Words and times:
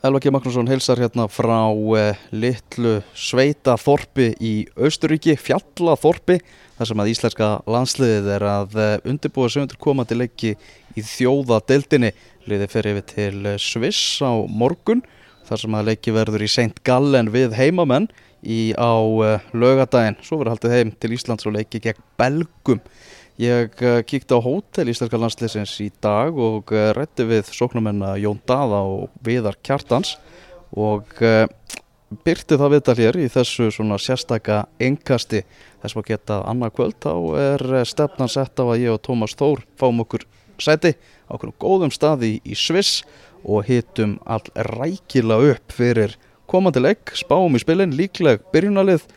Elva 0.00 0.16
G. 0.16 0.30
Magnússon 0.32 0.64
heilsar 0.64 0.96
hérna 0.96 1.26
frá 1.28 1.68
uh, 1.68 2.20
litlu 2.32 3.02
sveita 3.12 3.74
þorpi 3.76 4.30
í 4.40 4.52
Austuríki, 4.80 5.34
fjallaþorpi, 5.36 6.38
þar 6.78 6.88
sem 6.88 7.02
að 7.04 7.10
íslenska 7.12 7.48
landsliðið 7.68 8.30
er 8.32 8.46
að 8.48 8.78
uh, 8.80 8.94
undirbúa 9.12 9.50
sögundur 9.52 9.76
komandi 9.84 10.16
leiki 10.16 10.54
í 10.96 11.04
þjóðadeildinni. 11.04 12.14
Liðið 12.48 12.72
fer 12.72 12.88
yfir 12.94 13.06
til 13.12 13.42
uh, 13.44 13.58
Sviss 13.60 14.24
á 14.24 14.32
morgun, 14.48 15.04
þar 15.44 15.64
sem 15.66 15.76
að 15.76 15.92
leiki 15.92 16.16
verður 16.16 16.46
í 16.46 16.48
St. 16.48 16.80
Gallen 16.80 17.28
við 17.36 17.58
heimamenn 17.60 18.08
í, 18.40 18.72
á 18.80 18.96
lögadaginn. 19.52 20.16
Svo 20.24 20.40
verður 20.40 20.54
haldið 20.54 20.78
heim 20.78 20.94
til 20.96 21.12
Íslands 21.18 21.44
og 21.44 21.58
leiki 21.58 21.84
gegn 21.90 22.00
Belgum. 22.16 22.80
Ég 23.40 23.72
kíkti 24.04 24.36
á 24.36 24.40
hótel 24.44 24.90
Íslenska 24.92 25.16
landsliðsins 25.16 25.72
í 25.80 25.86
dag 26.04 26.36
og 26.36 26.68
rætti 26.92 27.24
við 27.24 27.48
sóknumenna 27.56 28.10
Jón 28.20 28.36
Daða 28.44 28.80
og 28.84 29.14
Viðar 29.24 29.54
Kjartans 29.64 30.18
og 30.76 31.08
byrti 32.26 32.58
það 32.60 32.74
viðtal 32.74 32.94
hér 32.98 33.16
í 33.16 33.28
þessu 33.32 33.70
svona 33.72 33.96
sérstaka 33.96 34.58
engasti 34.76 35.40
þess 35.80 35.96
að 35.96 36.10
geta 36.10 36.36
annað 36.50 36.74
kvöld 36.76 36.98
þá 37.00 37.14
er 37.40 37.64
stefnan 37.88 38.28
sett 38.28 38.60
á 38.60 38.64
að 38.66 38.82
ég 38.82 38.92
og 38.92 39.00
Tómas 39.08 39.32
Þór 39.40 39.62
fáum 39.80 40.02
okkur 40.04 40.26
sæti 40.60 40.92
á 41.00 41.32
okkur 41.32 41.54
góðum 41.64 41.94
staði 41.96 42.34
í 42.44 42.58
Sviss 42.58 43.06
og 43.40 43.64
hitum 43.70 44.18
all 44.28 44.44
rækila 44.52 45.38
upp 45.54 45.72
fyrir 45.72 46.18
komandi 46.44 46.84
legg, 46.84 47.14
spáum 47.16 47.56
í 47.56 47.62
spilin, 47.64 47.96
líkleg 47.96 48.44
byrjunalið 48.52 49.08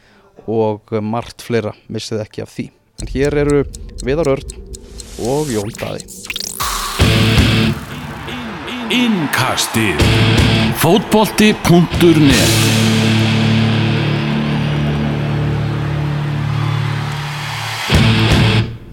og 0.48 0.96
margt 1.04 1.44
fleira 1.44 1.76
missið 1.92 2.24
ekki 2.24 2.46
af 2.46 2.56
því. 2.56 2.70
En 3.04 3.10
hér 3.12 3.36
eru 3.36 3.66
Viðar 4.08 4.30
Örn 4.32 4.52
og 5.28 5.50
Jón 5.52 5.74
Daði. 5.76 6.06
Innkastið. 8.96 10.00
Fótbolti.net 10.80 12.54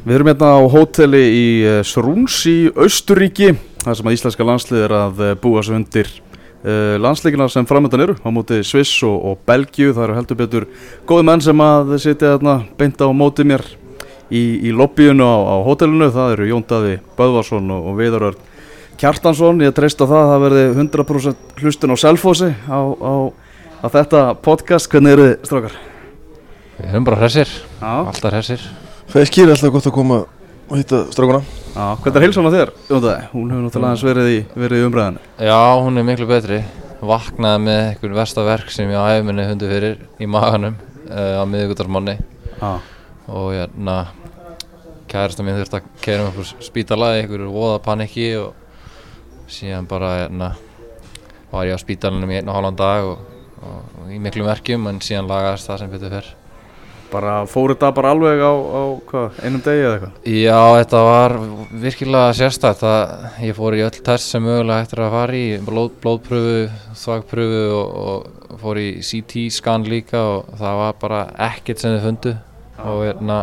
Við 0.02 0.16
erum 0.16 0.32
hérna 0.32 0.48
á 0.58 0.60
hóteli 0.74 1.22
í 1.30 1.46
Srúns 1.86 2.42
í 2.50 2.66
Austuríki 2.74 3.52
þar 3.84 4.00
sem 4.00 4.10
að 4.10 4.16
íslenska 4.18 4.48
landslið 4.48 4.88
er 4.88 4.96
að 5.04 5.22
búa 5.44 5.62
sig 5.62 5.78
undir 5.78 6.10
uh, 6.10 6.98
landsleikina 6.98 7.46
sem 7.46 7.68
framöndan 7.68 8.08
eru 8.08 8.18
á 8.18 8.28
móti 8.34 8.58
Sviss 8.66 9.04
og, 9.06 9.20
og 9.22 9.46
Belgiu 9.46 9.94
það 9.94 10.08
eru 10.08 10.18
heldur 10.18 10.40
betur 10.40 10.66
góði 11.06 11.28
menn 11.30 11.46
sem 11.46 11.62
að 11.62 11.94
sitja 12.02 12.34
hérna 12.34 12.64
beint 12.74 12.98
á 12.98 13.06
móti 13.14 13.46
mér 13.46 13.62
í, 14.30 14.42
í 14.70 14.72
lobbyinu 14.74 15.26
á, 15.26 15.36
á 15.36 15.56
hótelinu. 15.66 16.10
Það 16.14 16.34
eru 16.36 16.48
Jón 16.50 16.66
Daði 16.70 16.96
Böðvarsson 17.18 17.70
og, 17.74 17.90
og 17.90 18.00
Viðarörn 18.00 18.40
Kjartansson. 19.00 19.62
Ég 19.64 19.76
treyst 19.76 20.00
á 20.02 20.06
það 20.06 20.18
að 20.22 20.32
það 20.32 20.44
verði 20.46 20.64
100% 20.74 21.62
hlustun 21.62 21.94
á 21.94 21.96
Selfossi 22.00 22.50
á, 22.68 22.80
á, 22.80 23.14
á 23.80 23.86
þetta 23.96 24.24
podcast, 24.44 24.90
hvernig 24.92 25.16
eru 25.16 25.28
þið 25.30 25.48
strákar? 25.50 25.78
Við 26.80 26.92
erum 26.94 27.06
bara 27.08 27.20
hressir, 27.20 27.54
Já, 27.80 27.92
alltaf 28.08 28.32
hressir. 28.32 28.68
Feskir 29.10 29.48
er 29.48 29.56
alltaf 29.56 29.72
gott 29.74 29.88
að 29.90 29.96
koma 29.96 30.20
og 30.70 30.78
hitta 30.78 31.02
strákuna 31.10 31.40
já 31.74 31.86
hvernig 31.98 32.16
er 32.16 32.24
heilsan 32.24 32.46
á 32.46 32.50
þér? 32.54 32.70
Jón 32.90 33.02
Daði, 33.02 33.24
hún 33.32 33.50
hefur 33.50 33.64
náttúrulega 33.64 33.88
aðeins 33.90 34.04
verið 34.06 34.28
í, 34.30 34.38
verið 34.54 34.78
í 34.82 34.86
umræðinu 34.86 35.22
Já, 35.48 35.58
hún 35.82 35.98
er 35.98 36.06
miklu 36.06 36.28
betri. 36.30 36.60
Vaknaði 37.00 37.62
með 37.64 37.80
einhvern 37.88 38.16
versta 38.20 38.44
verk 38.46 38.70
sem 38.74 38.90
ég 38.92 39.00
á 39.00 39.10
æfinni 39.16 39.46
hundi 39.48 39.70
fyrir 39.70 40.00
í 40.20 40.28
maganum 40.30 40.76
uh, 41.08 41.40
á 41.40 41.44
miðugudarsmanni 41.48 42.16
Já, 42.60 42.70
og 43.30 43.52
hérna 43.54 43.96
kærasta 45.10 45.44
mín 45.46 45.58
þurfti 45.58 45.80
að 45.80 45.88
kæra 46.04 46.24
um 46.24 46.30
einhver 46.30 46.50
spítala 46.66 47.14
í 47.16 47.22
einhverju 47.22 47.52
voða 47.54 47.78
panikki 47.84 48.28
og 48.40 49.48
síðan 49.50 49.88
bara 49.90 50.16
hérna 50.20 50.52
var 51.50 51.66
ég 51.66 51.74
á 51.74 51.82
spítalanum 51.82 52.30
í 52.30 52.38
einn 52.38 52.50
og 52.50 52.58
hálfan 52.58 52.78
dag 52.78 53.08
og, 53.08 53.24
og, 53.62 53.80
og 54.02 54.12
í 54.14 54.20
miklu 54.22 54.46
verkjum 54.46 54.86
en 54.90 55.02
síðan 55.02 55.30
lagaðist 55.30 55.70
það 55.70 55.82
sem 55.82 55.94
betur 55.94 56.14
fyrr 56.18 56.36
bara 57.10 57.32
fór 57.50 57.74
þetta 57.74 57.90
bara 57.94 58.12
alveg 58.14 58.38
á, 58.38 58.52
á 58.54 58.82
hvað, 59.08 59.38
einum 59.42 59.62
degi 59.64 59.82
eða 59.82 59.94
eitthvað? 59.96 60.28
Já, 60.30 60.60
þetta 60.78 61.00
var 61.06 61.34
virkilega 61.84 62.36
sérstætt 62.38 62.84
það, 62.84 63.14
ég 63.46 63.56
fór 63.58 63.76
í 63.76 63.82
öll 63.86 64.02
test 64.06 64.30
sem 64.30 64.44
mögulega 64.46 64.84
eftir 64.86 65.02
að 65.04 65.16
fara 65.16 65.40
í 65.40 65.48
blóð, 65.66 65.90
blóðpröfu, 66.04 66.60
þvagpröfu 67.02 67.64
og, 67.80 67.98
og 68.04 68.60
fór 68.62 68.82
í 68.82 68.88
CT 69.06 69.48
scan 69.56 69.88
líka 69.90 70.22
og 70.36 70.54
það 70.60 70.80
var 70.84 71.02
bara 71.02 71.24
ekkert 71.50 71.82
sem 71.82 71.96
þið 71.96 72.06
fundu 72.06 72.36
og 72.84 73.02
hérna 73.04 73.40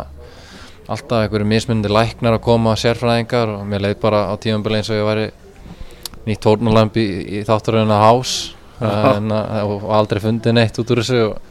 alltaf 0.88 1.24
einhverju 1.24 1.48
mismundi 1.48 1.90
læknar 1.92 2.38
að 2.38 2.44
koma 2.46 2.76
sérfræðingar 2.80 3.52
og 3.58 3.66
mér 3.68 3.84
leið 3.84 3.98
bara 4.02 4.24
á 4.32 4.34
tímanbili 4.40 4.80
eins 4.80 4.90
og 4.92 5.00
ég 5.00 5.08
væri 5.08 5.26
nýtt 6.28 6.42
tórnulamp 6.44 6.96
í, 6.96 7.08
í 7.38 7.42
þátturöðuna 7.48 8.00
hás. 8.04 8.36
En, 8.78 9.32
og 9.32 9.88
aldrei 9.90 10.20
fundið 10.22 10.54
neitt 10.54 10.76
út 10.78 10.90
úr 10.94 11.00
þessu 11.02 11.22
og 11.32 11.47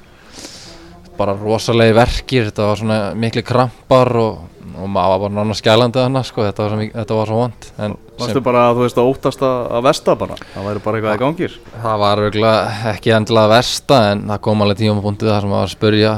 bara 1.18 1.36
rosalegi 1.38 1.96
verkir, 1.98 2.50
þetta 2.50 2.68
var 2.70 2.80
svona 2.82 3.00
miklu 3.18 3.44
krampar 3.48 4.12
og, 4.22 4.44
og 4.78 4.92
maður 4.92 5.14
var 5.14 5.24
bara 5.24 5.36
nána 5.38 5.58
skælandi 5.58 6.04
þannig 6.04 6.28
sko, 6.30 6.44
þetta 6.48 6.66
var 6.66 6.76
svo, 6.76 6.90
þetta 6.98 7.18
var 7.22 7.32
svo 7.32 7.40
vond 7.44 7.72
en 7.86 7.98
Varstu 8.18 8.42
bara, 8.42 8.62
þú 8.74 8.82
veist, 8.82 8.98
að 8.98 9.08
óttast 9.12 9.44
að, 9.46 9.58
að 9.78 9.84
versta 9.86 10.14
bara? 10.18 10.36
Það 10.56 10.64
væri 10.68 10.80
bara 10.82 10.98
eitthvað 10.98 11.18
í 11.18 11.22
gangir? 11.22 11.58
það 11.84 12.00
var 12.02 12.22
örugglega 12.24 12.78
ekki 12.94 13.12
endilega 13.14 13.52
versta 13.52 14.00
en 14.12 14.24
það 14.32 14.40
kom 14.48 14.64
alveg 14.66 14.80
tíma 14.82 15.04
punkti 15.04 15.30
þar 15.30 15.46
sem 15.46 15.52
maður 15.54 15.62
var 15.62 15.68
að 15.68 15.76
spurja 15.76 16.14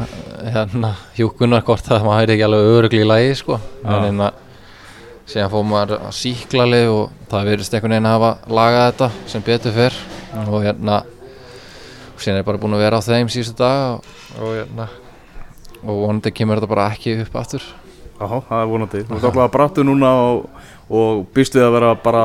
hérna 0.56 0.92
hjúkunar 1.18 1.66
hvort 1.68 1.90
það 1.90 2.06
maður 2.08 2.22
hætti 2.22 2.38
ekki 2.38 2.46
alveg 2.48 2.70
örugli 2.78 3.02
í 3.04 3.10
lagi 3.10 3.34
sko 3.42 3.60
en 3.60 3.92
Já. 3.92 4.00
hérna 4.06 4.30
síðan 5.30 5.52
fór 5.54 5.66
maður 5.70 6.00
að 6.00 6.16
síklali 6.18 6.82
og 6.90 7.12
það 7.30 7.50
verðist 7.52 7.76
einhvern 7.76 7.96
veginn 7.98 8.10
að 8.10 8.16
hafa 8.16 8.56
lagað 8.60 8.86
þetta 8.88 9.10
sem 9.34 9.44
betur 9.46 9.76
fyrr 9.76 10.00
og 10.48 10.64
hérna 10.64 11.02
og 12.20 12.26
síðan 12.26 12.42
er 12.42 12.44
ég 12.44 12.50
bara 12.52 12.60
búin 12.60 12.76
að 12.76 12.84
vera 12.84 13.00
á 13.00 13.08
þeim 13.08 13.32
síðustu 13.32 13.56
dag 13.60 13.96
og, 13.96 14.10
og 14.44 14.58
hérna 14.58 14.90
og 15.80 16.02
vonandi 16.04 16.34
kemur 16.36 16.60
þetta 16.60 16.74
bara 16.74 16.90
ekki 16.92 17.16
upp 17.24 17.40
aftur 17.40 17.64
Já, 18.20 18.28
það 18.50 18.58
er 18.60 18.66
vonandi. 18.68 19.02
Þú 19.08 19.16
ert 19.16 19.26
alltaf 19.30 19.46
að 19.46 19.52
brattu 19.54 19.84
núna 19.88 20.10
og, 20.20 20.40
og 20.92 21.22
býst 21.32 21.54
við 21.56 21.64
að 21.64 21.76
vera 21.78 21.92
bara, 22.04 22.24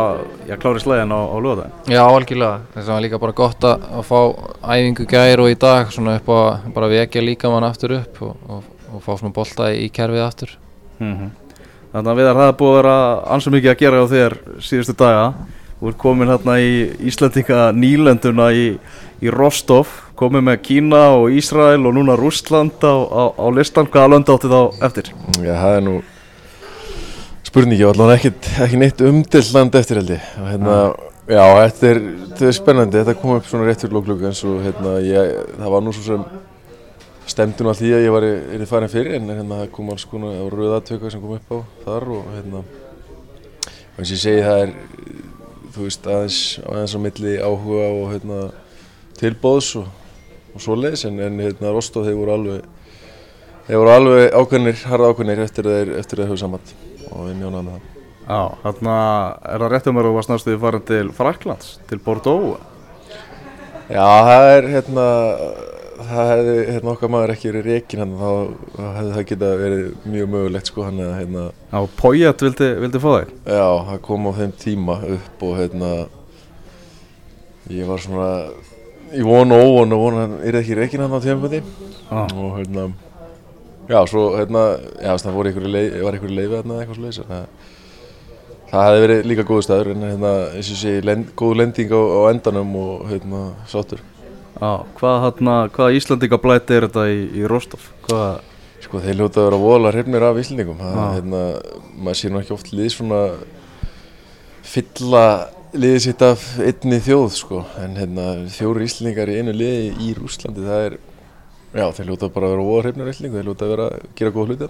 já, 0.48 0.56
klári 0.58 0.82
slegin 0.82 1.14
á, 1.14 1.20
á 1.22 1.36
lögadaginn. 1.38 1.76
Já, 1.94 2.00
algjörlega. 2.02 2.64
Þess 2.72 2.82
að 2.82 2.88
það 2.88 2.96
er 2.96 3.04
líka 3.04 3.20
bara 3.22 3.36
gott 3.38 3.66
að, 3.70 3.84
að 3.94 4.08
fá 4.08 4.18
æfingu 4.74 5.06
gær 5.12 5.42
og 5.44 5.52
í 5.52 5.58
dag 5.62 5.94
svona 5.94 6.16
upp 6.18 6.32
á 6.34 6.36
að 6.40 6.66
bara 6.74 6.90
vekja 6.90 7.22
líka 7.22 7.52
mann 7.52 7.68
aftur 7.68 7.94
upp 8.00 8.18
og, 8.26 8.34
og, 8.50 8.66
og 8.90 9.06
fá 9.06 9.12
svona 9.12 9.36
bolta 9.38 9.70
í 9.70 9.86
kerfið 9.94 10.26
aftur. 10.26 10.58
Mm 10.98 11.30
Þannig 11.94 12.10
að 12.10 12.16
viðar 12.18 12.38
það 12.40 12.48
er 12.50 12.56
búið 12.58 12.72
að 12.72 12.76
vera 12.80 12.94
ansið 13.30 13.52
mikið 13.54 13.70
að 13.70 13.82
gera 13.84 13.98
á 14.02 14.06
þér 14.10 14.34
síðustu 14.66 14.94
daga. 14.98 15.26
Þú 15.84 15.90
ert 15.90 15.98
komin 16.00 16.30
hérna 16.32 16.54
í 16.64 16.68
Íslandinga 17.10 17.64
nýlenduna 17.76 18.46
í, 18.56 18.62
í 19.20 19.28
Rostov, 19.28 19.90
komin 20.16 20.46
með 20.46 20.62
Kína 20.64 21.00
og 21.18 21.34
Ísrael 21.36 21.82
og 21.84 21.92
núna 21.92 22.14
Rússland 22.16 22.80
á, 22.80 22.96
á, 23.04 23.22
á 23.36 23.46
listan. 23.52 23.90
Hvaða 23.92 24.14
lönd 24.14 24.30
átti 24.32 24.48
þá 24.48 24.86
eftir? 24.88 25.10
Já, 25.44 25.50
það 25.52 25.76
er 25.76 25.84
nú 25.84 25.92
spurningi, 27.44 27.84
allan 27.84 28.14
ekki, 28.14 28.32
ekki 28.64 28.78
neitt 28.80 29.02
umdill 29.04 29.42
land 29.52 29.76
eftir 29.76 30.00
held 30.00 30.14
ég 30.14 30.24
hérna, 30.38 30.78
já, 31.28 31.42
þetta 31.44 31.90
er, 31.90 32.00
þetta 32.30 32.48
er 32.48 32.56
spennandi, 32.62 33.02
þetta 33.02 33.16
kom 33.20 33.34
upp 33.36 33.52
svona 33.52 33.68
rétt 33.68 33.84
fyrir 33.84 33.98
lóklug 33.98 34.24
eins 34.24 34.40
og 34.48 34.64
hérna, 34.64 34.94
ég, 35.04 35.36
það 35.58 35.76
var 35.76 35.84
nú 35.84 35.92
svo 35.92 36.06
sem 36.06 36.24
stemdi 37.28 37.68
nú 37.68 37.74
allt 37.74 37.84
í 37.84 37.92
að 37.92 38.06
ég 38.06 38.16
var 38.16 38.26
er 38.30 38.64
farin 38.72 38.94
fyrir 38.96 39.18
en 39.20 39.28
hérna 39.28 39.60
það 39.60 39.70
kom 39.76 39.92
alls 39.92 40.08
konar 40.08 40.40
á 40.40 40.48
rauðatöku 40.48 41.12
sem 41.12 41.20
kom 41.20 41.36
upp 41.36 41.52
á 41.52 41.58
þar 41.84 42.08
og 42.16 42.32
hérna 42.32 42.64
eins 44.00 44.08
og 44.08 44.16
ég 44.16 44.24
segi 44.24 44.42
það 44.48 44.64
er 44.64 44.74
þú 45.74 45.88
veist 45.88 46.06
aðeins, 46.06 46.38
aðeins 46.64 46.94
á 46.94 47.00
milli 47.06 47.34
áhuga 47.42 47.88
og 47.90 48.06
hérna 48.12 48.40
tilbóðs 49.18 49.72
og, 49.80 49.90
og 50.54 50.62
svoleiðis 50.62 51.04
en, 51.10 51.18
en 51.24 51.42
hérna 51.42 51.74
Rostov 51.74 52.08
voru 52.10 52.36
alveg 52.36 52.70
voru 53.68 53.92
alveg 53.94 54.38
ákveðnir, 54.38 54.80
harða 54.90 55.10
ákveðnir 55.12 55.44
eftir 55.44 55.68
að 55.68 55.80
þeir, 55.80 55.92
að 55.98 56.24
höfðu 56.28 56.40
samband 56.44 56.74
og 57.10 57.28
við 57.28 57.36
mjónaðum 57.40 57.68
með 57.72 57.76
það 57.78 57.94
Já, 58.24 58.56
þarna 58.62 58.92
er 59.52 59.60
það 59.60 59.70
rétt 59.74 59.88
um 59.90 59.98
að 60.00 60.06
þú 60.06 60.12
varst 60.14 60.30
næstuði 60.32 60.60
farin 60.62 60.84
til 60.88 61.08
Fraklands, 61.12 61.72
til 61.90 61.98
Bordeaux. 62.00 62.54
Já, 63.92 64.00
það 64.00 64.44
er 64.54 64.68
hérna 64.72 65.04
það 65.98 66.28
hefði 66.32 66.54
hérna 66.72 66.92
okkar 66.94 67.10
maður 67.14 67.32
ekki 67.34 67.50
verið 67.50 67.66
reikin 67.70 68.02
hann 68.02 68.12
þá 68.18 68.28
þá 68.74 68.82
hefði 68.96 69.14
það 69.14 69.26
geta 69.30 69.50
verið 69.60 69.82
mjög 70.14 70.28
mögulegt 70.34 70.70
sko 70.70 70.84
hann 70.86 71.00
að 71.04 71.12
hérna 71.20 71.44
Já, 71.72 71.78
Poyet 72.00 72.44
vildi, 72.46 72.68
vildi 72.84 73.00
fá 73.04 73.08
þig. 73.14 73.32
já, 73.46 73.66
það 73.90 74.00
kom 74.08 74.28
á 74.28 74.32
þeim 74.38 74.54
tíma 74.64 74.96
upp 75.16 75.44
og 75.48 75.56
hérna 75.60 75.90
ég 77.74 77.88
var 77.88 78.02
svona 78.04 78.30
í 79.14 79.22
von 79.24 79.54
og 79.54 79.64
óvon 79.68 79.94
og 79.96 80.02
von 80.04 80.18
að 80.18 80.24
hann 80.24 80.38
er 80.50 80.58
ekki 80.60 80.78
reikin 80.78 81.04
hann 81.04 81.14
á 81.14 81.20
tímaföndi 81.24 81.60
Já, 81.64 82.22
og 82.34 82.56
hérna 82.58 82.88
já, 83.88 84.00
svo 84.08 84.24
hérna 84.38 84.64
já, 85.00 85.12
það 85.20 85.36
voru 85.38 85.50
einhverju 85.52 85.74
leið, 85.76 86.00
var 86.04 86.18
einhverju 86.18 86.38
leiði 86.40 86.56
hérna 86.58 86.80
eitthvað 86.80 86.98
slúðis 87.00 87.20
það, 87.28 87.46
það 88.72 88.88
hefði 88.88 89.04
verið 89.06 89.28
líka 89.30 89.46
góðu 89.50 89.66
staður 89.66 89.92
en 89.94 90.06
hérna, 90.08 90.34
eins 90.56 90.72
og 90.74 90.80
sé, 90.80 90.96
góð 91.36 91.56
lending 91.60 91.92
á, 91.94 92.00
á 92.00 92.20
endanum 92.32 92.74
og 92.80 93.06
hérna, 93.12 93.44
sáttur 93.70 94.02
já 94.54 94.72
hvað, 94.98 95.20
hérna, 95.26 95.54
hvaða 95.74 95.96
Íslandingablæti 96.00 96.76
er 96.78 96.88
þetta 96.88 97.06
í, 97.10 97.22
í 97.40 97.46
Rostov? 97.50 97.88
Hvað, 98.08 98.42
Sko 98.84 99.00
þeir 99.00 99.16
hljóta 99.16 99.40
að 99.40 99.46
vera 99.48 99.58
vola 99.62 99.90
hrifnir 99.94 100.24
af 100.26 100.36
Já. 100.36 101.04
hérna, 101.16 101.38
maður 101.96 102.18
sér 102.20 102.32
nú 102.34 102.40
ekki 102.42 102.52
oft 102.52 102.72
lið 102.74 102.90
svona 102.92 103.20
fylla 104.64 105.22
liðið 105.74 106.02
sitt 106.04 106.22
af 106.22 106.42
einni 106.62 106.98
þjóð 107.02 107.30
sko 107.34 107.62
en 107.82 107.96
hérna 107.98 108.26
fjóri 108.52 108.86
íslendingar 108.86 109.32
í 109.32 109.38
einu 109.40 109.54
liði 109.56 109.88
í 110.04 110.12
Rúslandi 110.18 110.62
það 110.62 110.84
er 110.88 110.96
já 111.74 111.86
þeir 111.96 112.10
lúta 112.12 112.28
bara 112.34 112.50
að 112.50 112.54
vera 112.54 112.66
óhrifnir 112.76 113.10
íslendingu 113.10 113.40
þeir 113.40 113.48
lúta 113.48 113.66
að 113.66 113.72
vera 113.74 113.88
að 113.90 114.04
gera 114.20 114.34
góða 114.34 114.52
hluti. 114.52 114.68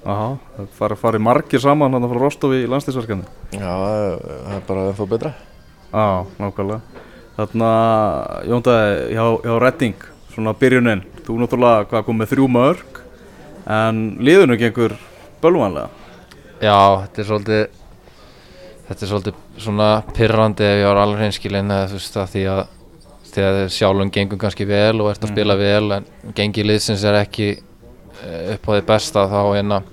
Aha, 0.00 0.30
það 0.56 0.72
fara 0.78 0.96
farið 0.96 1.24
margir 1.28 1.62
saman 1.62 1.94
hann 1.94 2.08
frá 2.10 2.22
Rostov 2.24 2.56
í 2.56 2.64
landslýsverkefni 2.70 3.60
já 3.60 3.74
það 3.84 4.56
er 4.56 4.66
bara 4.70 4.88
ennþá 4.88 5.08
betra 5.10 5.32
Já, 5.90 6.06
nákvæmlega 6.40 6.80
Þarna, 7.36 7.70
Jóndaði, 8.50 8.96
hjá, 9.14 9.24
hjá 9.46 9.54
Redding 9.62 10.08
svona 10.30 10.54
byrjunin, 10.60 11.04
þú 11.26 11.38
náttúrulega 11.40 11.86
hvað 11.90 12.06
kom 12.06 12.20
með 12.20 12.32
þrjú 12.34 12.48
mörg 12.52 13.00
en 13.70 14.02
liðinu 14.22 14.58
gengur 14.60 14.96
bölvanlega. 15.42 15.88
Já, 16.60 17.06
þetta 17.06 17.22
er 17.22 17.28
svolítið 17.30 17.62
þetta 18.90 19.06
er 19.06 19.10
svolítið 19.12 19.40
svona 19.62 19.88
pirrandi 20.16 20.66
ef 20.66 20.80
ég 20.80 20.88
var 20.88 21.00
alveg 21.04 21.22
hreinskilinn 21.22 21.70
eða 21.70 21.88
þú 21.90 21.98
veist 22.00 22.16
það 22.18 22.30
því 22.34 22.44
að 22.50 23.58
sjálfum 23.70 24.10
gengur 24.10 24.40
kannski 24.42 24.66
vel 24.66 24.96
og 24.98 25.12
ert 25.12 25.24
að 25.24 25.30
spila 25.30 25.54
vel 25.58 25.94
en 25.94 26.08
gengi 26.34 26.64
liðsins 26.66 27.04
er 27.06 27.20
ekki 27.20 27.52
eh, 27.54 28.56
upp 28.56 28.66
á 28.66 28.70
því 28.74 28.80
besta 28.88 29.26
þá 29.30 29.42
en 29.60 29.76
að 29.78 29.92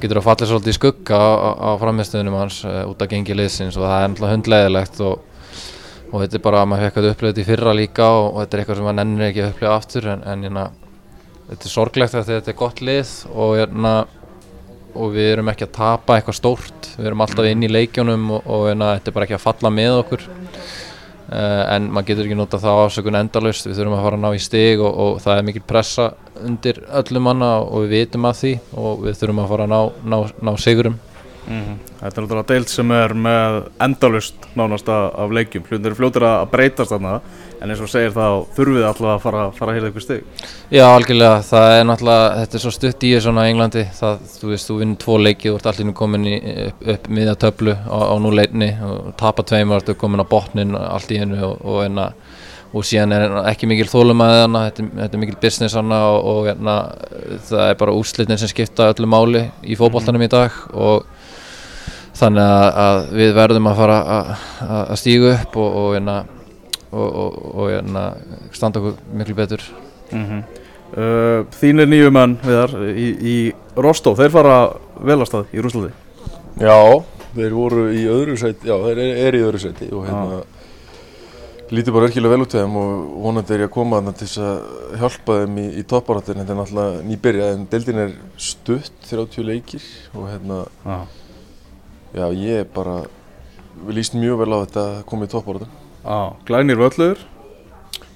getur 0.00 0.20
að 0.20 0.26
falla 0.28 0.48
svolítið 0.50 0.72
í 0.72 0.76
skugga 0.76 1.18
á, 1.18 1.26
á, 1.34 1.50
á 1.66 1.70
framistöðunum 1.80 2.36
hans 2.38 2.60
uh, 2.68 2.84
út 2.90 3.02
af 3.02 3.10
gengi 3.10 3.34
liðsins 3.36 3.78
og 3.78 3.86
það 3.86 3.96
er 3.96 4.10
náttúrulega 4.12 4.36
hundleðilegt 4.36 5.00
og, 5.06 5.24
og 6.16 6.22
þetta 6.22 6.38
er 6.38 6.44
bara 6.46 6.60
að 6.62 6.68
maður 6.70 6.88
fekk 6.88 6.98
að 7.00 7.08
upplifa 7.10 7.32
þetta 7.32 7.42
í 7.42 7.48
fyrra 7.50 7.72
líka 7.76 8.06
og, 8.08 8.26
og 8.30 8.38
þetta 8.40 8.56
er 8.56 8.62
eitthvað 8.62 8.78
sem 8.78 8.86
maður 8.86 8.98
nennir 9.02 9.26
ekki 9.26 9.42
að 9.42 9.50
upplifa 9.52 9.74
aftur 9.76 10.06
en, 10.12 10.22
en 10.24 10.44
hérna, 10.46 10.62
þetta 11.50 11.68
er 11.68 11.72
sorglegt 11.74 12.16
að 12.16 12.30
þetta 12.30 12.52
er 12.52 12.58
gott 12.62 12.82
lið 12.88 13.12
og 13.34 13.52
hérna 13.60 13.92
og 14.96 15.12
við 15.12 15.30
erum 15.34 15.52
ekki 15.52 15.66
að 15.66 15.74
tapa 15.76 16.16
eitthvað 16.16 16.38
stórt. 16.38 16.90
Við 16.96 17.10
erum 17.10 17.22
alltaf 17.26 17.48
inn 17.50 17.66
í 17.66 17.68
leikjónum 17.68 18.30
og, 18.38 18.46
og 18.48 18.62
hérna, 18.70 18.94
þetta 18.96 19.12
er 19.12 19.16
bara 19.18 19.28
ekki 19.28 19.36
að 19.36 19.44
falla 19.44 19.72
með 19.76 19.96
okkur. 20.00 20.24
Uh, 21.26 21.62
en 21.74 21.88
maður 21.90 22.06
getur 22.12 22.28
ekki 22.28 22.38
nota 22.38 22.60
það 22.62 22.80
ásökun 22.86 23.18
endalust 23.18 23.66
við 23.66 23.80
þurfum 23.80 23.96
að 23.96 24.04
fara 24.06 24.16
að 24.16 24.22
ná 24.22 24.28
í 24.30 24.42
stig 24.44 24.82
og 24.86 25.16
það 25.24 25.40
er 25.40 25.46
mikil 25.48 25.62
pressa 25.66 26.04
undir 26.38 26.78
öllum 27.00 27.26
manna 27.26 27.48
og 27.66 27.82
við 27.82 27.94
vitum 27.96 28.28
að 28.30 28.36
því 28.40 28.52
og 28.78 29.02
við 29.02 29.18
þurfum 29.18 29.40
að 29.42 29.50
fara 29.50 29.66
að 29.66 29.72
ná, 29.72 29.80
ná, 30.12 30.16
ná 30.46 30.52
sigurum 30.62 31.00
Þetta 31.46 32.08
er 32.08 32.24
náttúrulega 32.24 32.48
deild 32.50 32.70
sem 32.70 32.92
er 32.96 33.12
með 33.14 33.58
endalust 33.86 34.46
nánast 34.58 34.88
af 34.90 35.34
leikjum. 35.34 35.66
Hlutin 35.68 35.90
eru 35.90 35.98
fljótir 35.98 36.26
að 36.26 36.48
breytast 36.50 36.90
þarna 36.90 37.20
en 37.60 37.72
eins 37.72 37.82
og 37.82 37.90
segir 37.90 38.12
þá 38.14 38.26
þurfið 38.56 38.86
alltaf 38.88 39.10
að 39.12 39.20
fara, 39.22 39.44
fara 39.56 39.72
að 39.72 39.78
hýrða 39.78 39.90
ykkur 39.92 40.04
stig. 40.04 40.24
Já, 40.74 40.84
algjörlega, 40.88 41.38
það 41.46 41.68
er 41.76 41.86
náttúrulega, 41.88 42.26
þetta 42.40 42.58
er 42.58 42.64
svo 42.64 42.72
stutt 42.74 43.06
í 43.06 43.12
svona 43.24 43.46
Englandi, 43.50 43.84
það, 43.96 44.26
þú 44.40 44.50
veist, 44.52 44.68
þú 44.68 44.78
vinnur 44.80 45.00
tvo 45.04 45.18
leiki 45.22 45.52
og 45.52 45.60
ert 45.60 45.70
allir 45.72 45.94
komin 45.96 46.26
í, 46.28 46.34
upp, 46.66 46.84
upp 46.96 47.08
miðja 47.16 47.36
töflu 47.46 47.76
á, 47.78 47.98
á 48.12 48.14
núleitni 48.20 48.70
og 48.84 49.14
tapa 49.20 49.46
tveimur, 49.46 49.80
ertu 49.80 49.96
komin 49.98 50.24
á 50.24 50.26
botnin 50.28 50.76
allt 50.76 51.14
í 51.14 51.22
hennu 51.22 51.40
og, 51.46 51.64
og, 51.64 51.80
enna, 51.86 52.10
og 52.76 52.84
síðan 52.84 53.16
er 53.16 53.38
ekki 53.46 53.70
mikil 53.70 53.88
þólumæði 53.88 54.42
hana, 54.44 54.66
þetta, 54.68 54.88
þetta 55.00 55.16
er 55.16 55.24
mikil 55.24 55.40
business 55.46 55.78
hana 55.78 56.02
og, 56.12 56.30
og 56.34 56.50
enna, 56.52 56.78
það 57.48 57.70
er 57.70 57.80
bara 57.80 57.96
úrslitin 57.96 58.42
sem 58.42 58.52
skipta 58.52 58.90
öllu 58.92 59.08
máli 59.08 59.46
í 59.64 59.78
fótboltanum 59.78 60.26
í 60.26 60.32
dag 60.32 60.60
og 60.74 61.06
þannig 62.16 62.54
að, 62.56 62.68
að 62.86 63.00
við 63.20 63.34
verðum 63.40 63.70
að 63.70 63.82
fara 63.82 63.98
að, 64.16 64.32
að 64.78 64.96
stígu 65.02 65.30
upp 65.34 65.58
og, 65.62 65.76
og, 65.82 65.90
enna, 65.98 66.16
og, 66.90 67.06
og, 67.06 67.36
og 67.52 67.74
enna, 67.76 68.06
standa 68.56 68.82
okkur 68.82 68.96
miklu 69.20 69.36
betur. 69.38 69.68
Uh, 70.96 71.44
Þínir 71.58 71.88
nýju 71.90 72.12
menn 72.14 72.38
viðar 72.44 72.74
í, 72.94 73.06
í 73.12 73.36
Rostov, 73.76 74.16
þeir 74.20 74.32
fara 74.32 74.58
vel 75.02 75.18
að 75.20 75.30
stað 75.30 75.56
í 75.56 75.64
Rúslandi 75.64 75.94
já 76.56 77.02
þeir 77.36 77.56
voru 77.56 77.88
í 77.92 78.04
öðru 78.08 78.36
sæti 78.40 78.70
já 78.70 78.76
þeir 78.80 79.00
er, 79.02 79.18
er 79.26 79.36
í 79.36 79.42
öðru 79.44 79.60
sæti 79.60 79.88
og 79.92 80.06
hérna 80.08 80.38
lítur 81.74 81.96
bara 81.96 82.06
virkilega 82.06 82.32
vel 82.32 82.46
út 82.46 82.52
til 82.54 82.62
þeim 82.62 82.78
og 82.80 83.04
vonandi 83.26 83.54
er 83.56 83.64
ég 83.64 83.68
að 83.68 83.74
koma 83.74 83.98
þarna 83.98 84.14
til 84.16 84.28
að 84.46 84.96
hjálpa 85.02 85.38
þeim 85.42 85.60
í, 85.60 85.66
í 85.82 85.84
topparáttinu 85.90 86.40
þetta 86.40 86.54
er 86.54 86.60
náttúrulega 86.60 87.04
nýbyrja 87.10 87.50
en 87.52 87.68
deildin 87.72 88.02
er 88.06 88.16
stutt 88.40 89.10
30 89.10 89.48
leikir 89.50 89.88
og 90.14 90.28
hérna 90.30 90.62
Já, 90.86 90.98
já 92.14 92.26
ég 92.32 92.60
er 92.62 92.68
bara 92.74 93.02
við 93.86 93.98
líst 93.98 94.14
mjög 94.14 94.38
vel 94.44 94.52
á 94.54 94.58
þetta 94.64 94.84
að 94.84 95.00
koma 95.10 95.26
í 95.26 95.32
topparáttinu 95.32 95.84
Já 96.06 96.18
glænir 96.46 96.78
völlur. 96.78 97.18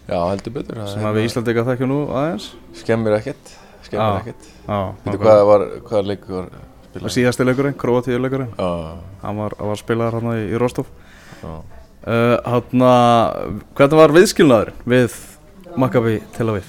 Já 0.07 0.19
heldur 0.31 0.53
betur 0.55 0.79
sem 0.87 1.03
að 1.03 1.15
við 1.17 1.23
hérna- 1.23 1.27
Íslandika 1.27 1.65
þekkjum 1.67 1.91
nú 1.91 2.01
aðeins. 2.15 2.53
Skemmir 2.79 3.17
ekkert 3.19 3.55
skemmir 3.83 4.21
ekkert. 4.21 4.49
veitu 4.67 5.19
nákvæmlega. 5.19 5.25
hvað 5.25 5.47
var 5.47 5.65
hvað 5.89 6.07
leikur 6.07 6.35
var 6.37 6.49
Og 6.91 6.95
spilað 6.95 7.15
síðasti 7.15 7.45
leikurinn, 7.47 7.75
Kroatíu 7.79 8.19
leikurinn 8.19 8.51
já. 8.59 8.97
Hann 9.23 9.37
var, 9.37 9.55
var 9.59 9.79
spilaðar 9.79 10.17
hann 10.19 10.33
í, 10.35 10.51
í 10.51 10.59
Rostov. 10.59 10.87
Já. 11.43 11.63
Uh, 12.01 12.37
hann 12.47 12.83
hvernig 13.77 13.99
var 14.01 14.15
viðskilnaður 14.17 14.73
við 14.89 15.17
Maccabi 15.77 16.21
Tel 16.35 16.49
Aviv? 16.51 16.67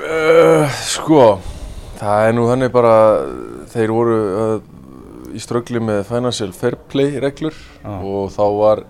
Uh, 0.00 0.64
sko, 0.88 1.40
það 2.00 2.28
er 2.28 2.36
nú 2.36 2.46
þannig 2.48 2.72
bara 2.72 2.94
þeir 3.72 3.92
voru 3.92 4.16
uh, 4.16 4.79
í 5.34 5.42
ströggli 5.42 5.82
með 5.82 6.02
financial 6.08 6.50
fair 6.56 6.76
play 6.90 7.20
reglur 7.22 7.54
Já. 7.54 7.92
og 7.98 8.32
þá 8.34 8.42
var 8.56 8.82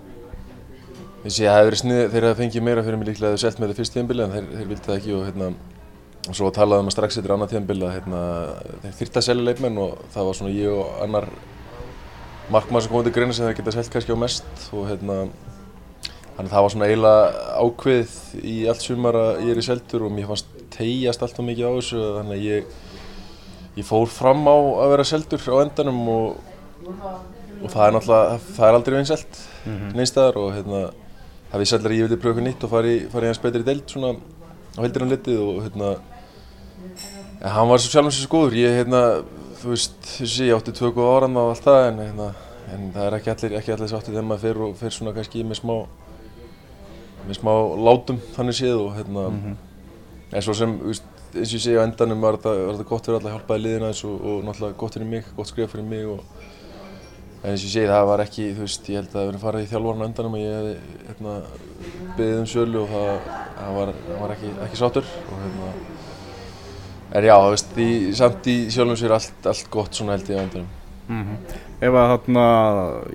þessi 1.25 1.45
það 1.45 1.57
hefði 1.57 1.69
verið 1.69 1.83
snið 1.83 2.01
þeir 2.15 2.27
hefði 2.29 2.41
fengið 2.41 2.67
meira 2.69 2.87
fyrir 2.87 3.01
mig 3.01 3.11
líklega 3.11 3.31
að 3.31 3.37
þau 3.37 3.45
selt 3.45 3.61
með 3.61 3.73
það 3.73 3.83
fyrst 3.83 3.97
tíðanbili 3.97 4.25
en 4.25 4.35
þeir, 4.35 4.49
þeir 4.57 4.71
vildi 4.73 4.89
það 4.89 4.99
ekki 4.99 5.15
og 5.17 5.29
hérna 5.29 5.53
og 6.31 6.37
svo 6.37 6.51
talaði 6.55 6.85
um 6.85 6.91
að 6.91 6.97
strax 6.97 7.21
eftir 7.21 7.35
annað 7.35 7.53
tíðanbili 7.55 7.87
að 7.87 7.95
hérna, 7.97 8.25
þeir 8.85 8.99
þyrta 9.01 9.21
að 9.21 9.29
selja 9.29 9.47
leikmenn 9.49 9.81
og 9.81 10.03
það 10.15 10.29
var 10.29 10.41
svona 10.41 10.57
ég 10.57 10.75
og 10.75 10.99
annar 11.05 11.31
markmann 12.51 12.85
sem 12.85 12.93
kom 12.93 13.07
til 13.07 13.15
greina 13.15 13.37
sem 13.37 13.49
þeir 13.49 13.61
geta 13.61 13.77
selt 13.77 13.93
kannski 13.95 14.17
á 14.17 14.23
mest 14.25 14.69
og 14.75 14.89
hérna 14.91 15.23
Þannig 16.41 16.55
að 16.55 16.57
það 16.57 16.63
var 16.65 16.73
svona 16.73 16.87
eiginlega 16.89 17.57
ákveð 17.61 18.13
í 18.49 18.53
allt 18.73 18.85
sumar 18.87 19.17
að 19.21 19.41
ég 19.45 19.51
er 19.53 19.59
í 19.61 19.65
seldur 19.67 20.05
og 20.07 20.13
mér 20.15 20.29
fannst 20.31 20.55
tegjast 20.73 21.25
alltaf 21.27 21.45
mikið 21.45 21.67
á 21.69 21.73
þessu 21.75 22.05
þannig 22.15 22.37
að 22.39 22.47
ég, 22.47 22.71
ég 23.81 23.89
fór 23.89 24.11
fram 24.13 24.45
á 24.47 24.57
að 24.57 24.93
vera 24.95 25.07
seldur 25.09 25.47
á 25.51 25.57
endanum 25.65 26.01
og, 26.13 26.41
og 27.61 27.69
það 27.73 27.87
er 27.87 27.95
náttúrulega, 27.97 28.41
það 28.57 28.67
er 28.69 28.79
aldrei 28.79 28.97
vinsælt 28.99 29.41
mm 29.41 29.73
-hmm. 29.73 29.97
neinstæðar 29.97 30.37
og 30.41 30.53
hérna 30.57 30.83
það 31.51 31.61
við 31.61 31.71
seldur 31.73 31.91
að 31.91 31.97
ég 31.97 32.07
vildi 32.07 32.21
pröfa 32.23 32.39
eitthvað 32.39 32.49
nýtt 32.49 32.65
og 32.65 32.71
fara 32.71 32.87
í, 32.87 32.99
fara 33.11 33.27
í 33.27 33.31
hans 33.31 33.43
betri 33.43 33.67
deild 33.67 33.87
svona 33.91 34.15
á 34.15 34.81
heldur 34.85 35.03
hann 35.03 35.13
litið 35.15 35.41
og 35.43 35.63
hérna 35.65 35.89
en 37.41 37.51
hann 37.51 37.69
var 37.69 37.81
svo 37.81 37.91
sjálfum 37.91 38.13
sér 38.13 38.27
svo 38.27 38.33
góður, 38.35 38.57
ég 38.61 38.77
hérna, 38.81 39.01
þú 39.61 39.73
veist, 39.73 39.97
þessi, 40.05 40.49
ég 40.49 40.57
átti 40.57 40.75
tvö 40.77 40.93
góða 40.97 41.17
áran 41.17 41.41
og 41.41 41.53
allt 41.55 41.65
það 41.65 41.87
en 41.89 42.03
hérna, 42.05 42.29
en 42.75 42.87
það 42.95 43.07
er 43.07 43.17
ekki 43.19 43.33
allir, 43.35 43.57
ekki 43.61 43.75
allir 43.75 43.91
sátti 43.93 44.13
þegar 44.13 44.29
maður 44.29 44.45
fer 44.45 44.63
og 44.67 44.77
fer 44.81 44.95
svona 44.97 45.15
kannski 45.17 45.45
með 45.47 45.61
smá 45.63 45.75
með 47.27 47.39
smá 47.41 47.53
látum 47.89 48.21
þannig 48.37 48.59
séð 48.61 48.83
og 48.85 48.93
hérna 48.99 49.27
en 50.31 50.45
svo 50.45 50.57
sem, 50.57 50.77
þú 50.81 50.93
veist, 50.93 51.10
eins 51.35 51.51
og 51.51 51.59
ég 51.59 51.63
segi 51.65 51.79
á 51.79 51.87
endanum 51.87 52.25
var 52.25 52.39
þetta, 52.41 52.87
gott 52.89 53.07
fyrir 53.07 53.19
alla 53.21 53.31
að 53.31 53.37
hjálpaði 53.37 53.65
liðina 53.65 53.91
eins 53.93 54.03
og, 54.09 54.17
og 54.19 54.41
náttúrulega 54.47 54.79
gott 54.81 54.97
fyrir 54.97 55.11
mig, 55.11 55.29
gott 55.37 55.51
skrif 55.51 55.71
fyrir 55.75 55.87
mig 55.87 56.09
og 56.11 56.25
eins 57.41 57.63
og 57.63 57.69
ég 57.69 57.75
segi 57.75 57.87
það 57.91 58.09
var 58.11 58.25
ekki, 58.25 58.49
þú 58.57 58.67
veist, 58.67 58.91
ég 58.91 59.01
held 59.01 59.13
að 59.13 59.17
það 59.17 59.31
verið 59.31 59.45
farið 59.45 59.65
í 59.65 59.71
þjálfarn 59.71 60.03
á 60.03 60.07
endanum 60.09 60.37
og 60.37 60.43
ég 60.43 60.59
hefði 60.59 60.75
hérna 61.07 61.37
beðið 62.19 62.43
um 62.43 62.51
sölu 62.51 62.83
og 62.83 62.93
það, 62.93 63.11
það 63.61 63.79
var, 63.79 63.95
var 64.11 64.35
ekki, 64.37 64.53
ekki 64.67 64.81
sáttur 64.81 65.11
og 65.21 65.41
hérna 65.45 65.73
en 67.11 67.27
já, 67.27 67.35
þú 67.35 67.55
veist, 67.57 67.73
í, 67.81 67.91
samt 68.21 68.51
í 68.51 68.59
sjálfum 68.71 69.01
sér 69.01 69.17
allt, 69.17 69.51
allt 69.51 69.73
gott 69.73 69.99
svona 69.99 70.15
held 70.19 70.31
ég 70.31 70.39
á 70.39 70.45
endanum. 70.45 70.77
Ef 71.81 71.97
að 71.97 72.13
þarna 72.13 72.45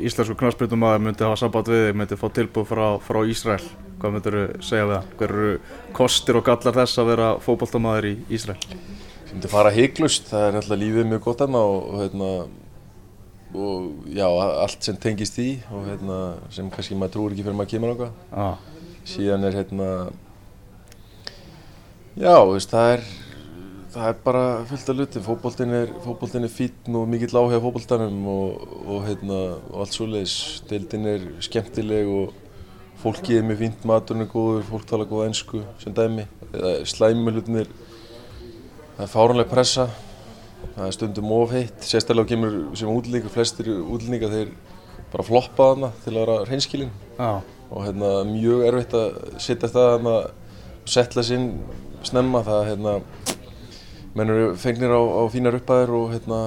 íslensku 0.03 0.35
knastbrytumæður 0.41 1.03
myndi 1.05 1.23
hafa 1.23 1.37
samband 1.39 1.69
við 1.71 1.85
þig 1.85 1.99
myndi 2.01 2.17
fá 2.19 2.25
tilbúð 2.35 2.65
frá, 2.73 2.85
frá 2.99 3.21
Ísrael 3.31 3.63
hvað 4.05 4.15
myndir 4.15 4.37
þú 4.37 4.67
segja 4.69 4.85
við 4.85 4.95
það? 4.95 5.09
hver 5.19 5.35
eru 5.35 5.55
kostir 5.97 6.39
og 6.39 6.45
gallar 6.45 6.77
þess 6.79 7.01
að 7.01 7.11
vera 7.11 7.31
fótboltamæður 7.45 8.09
í 8.11 8.15
Ísrael? 8.37 8.59
sem 9.25 9.41
þetta 9.41 9.51
fara 9.51 9.73
heiklust, 9.73 10.29
það 10.29 10.45
er 10.45 10.53
náttúrulega 10.55 10.83
lífið 10.83 11.09
mjög 11.09 11.25
gott 11.25 11.41
þarna 11.41 11.63
og, 11.65 11.89
og 11.89 12.03
hérna 12.03 12.29
og 13.55 13.89
já, 14.11 14.25
allt 14.27 14.85
sem 14.85 14.97
tengist 14.99 15.37
því 15.39 15.49
og 15.71 15.89
hérna, 15.89 16.19
sem 16.53 16.69
kannski 16.71 16.97
maður 16.99 17.15
trúir 17.15 17.35
ekki 17.35 17.45
fyrir 17.47 17.57
maður 17.59 17.73
kemur 17.73 17.93
okkar 17.95 18.13
Ah, 18.31 18.57
síðan 19.07 19.47
er 19.47 19.59
hérna 19.59 19.89
já, 22.19 22.35
veist, 22.51 22.71
það 22.71 22.93
er 22.95 23.05
það 23.95 24.07
er 24.09 24.17
bara 24.25 24.45
fullt 24.67 24.89
af 24.91 24.97
luti 24.99 25.23
fótboltinn 25.23 25.75
er, 25.75 25.91
er 25.95 26.51
fínn 26.51 26.97
og 26.99 27.07
mikill 27.11 27.35
áhuga 27.35 27.59
á 27.59 27.63
fótboltanum 27.63 28.25
og, 28.27 28.65
og 28.85 29.11
og 29.71 29.79
allt 29.83 29.95
svoleiðis, 29.95 30.37
deildin 30.69 31.07
er 31.13 31.29
skemmtileg 31.43 32.11
og 32.11 32.44
fólkið 33.05 33.37
er 33.37 33.45
mjög 33.45 33.59
fínt 33.61 33.83
maturinn 33.85 34.25
er 34.25 34.31
góður, 34.31 34.63
fólk 34.65 34.85
tala 34.89 35.05
góða 35.05 35.29
ensku 35.29 35.61
sem 35.81 35.93
dæmi, 35.93 36.25
slæmi 36.89 37.33
hlutinir 37.35 37.69
það 38.95 39.03
er 39.05 39.11
fáránlega 39.11 39.51
pressa. 39.51 39.89
Það 40.75 40.87
er 40.87 40.95
stundum 40.95 41.33
of 41.35 41.51
heitt. 41.53 41.83
Sérstaklega 41.85 42.31
kemur 42.31 42.55
sem 42.79 42.89
útlendingur 42.91 43.33
flestir 43.33 43.69
útlendingar 43.75 44.31
þeir 44.33 44.53
bara 45.11 45.25
floppa 45.27 45.69
þarna 45.71 45.91
til 46.03 46.13
að 46.13 46.19
vera 46.21 46.37
hreinskilin. 46.47 46.93
Ah, 47.21 47.43
og 47.69 47.85
hérna, 47.85 48.11
mjög 48.29 48.65
erfitt 48.69 48.95
að 48.97 49.19
setja 49.43 49.69
hérna, 49.69 50.15
og 50.23 50.89
setla 50.89 51.23
sinn 51.27 51.51
snemma. 52.07 52.41
Það 52.47 52.71
hérna, 52.71 52.95
menn 54.15 54.33
eru 54.33 54.49
fengnir 54.59 54.95
á, 54.95 55.01
á 55.01 55.21
fínar 55.31 55.59
upphæðir 55.59 55.95
og, 55.99 56.09
hérna, 56.15 56.41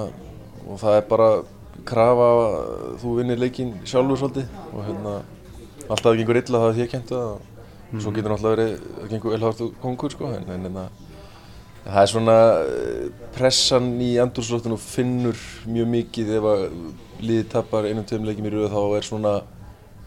og 0.66 0.82
það 0.82 0.98
er 0.98 1.08
bara 1.12 1.30
krafa 1.88 2.28
að 2.34 2.54
þú 3.04 3.16
vinnir 3.20 3.40
leikinn 3.40 3.76
sjálfur 3.88 4.24
svolítið. 4.24 4.48
Og 4.72 4.88
hérna 4.88 5.18
alltaf 5.88 6.08
það 6.10 6.18
gengur 6.22 6.40
illa 6.42 6.62
það 6.62 6.70
er 6.70 6.86
að 6.86 6.94
kenta 6.94 7.18
það 7.18 7.30
og 7.88 8.02
svo 8.04 8.12
getur 8.12 8.34
náttúrulega 8.34 8.56
verið, 8.56 8.88
það 8.98 9.12
gengur 9.12 9.34
vel 9.34 9.44
hort 9.46 9.62
kongur 9.82 10.12
sko 10.12 10.32
en, 10.36 10.48
en 10.48 10.66
hérna 10.66 10.88
það 11.84 12.00
er 12.02 12.10
svona 12.12 12.38
eh, 12.62 13.04
pressan 13.36 13.92
í 14.04 14.10
andurslóttinu 14.20 14.76
finnur 14.82 15.44
mjög 15.68 15.92
mikið 15.94 16.34
ef 16.36 16.48
að 16.52 16.66
liðið 17.22 17.48
tapar 17.54 17.88
einum 17.88 18.04
tveim 18.06 18.28
leikjum 18.28 18.50
í 18.50 18.52
rauð 18.54 18.74
þá 18.74 18.82
er 18.98 19.08
svona 19.08 19.32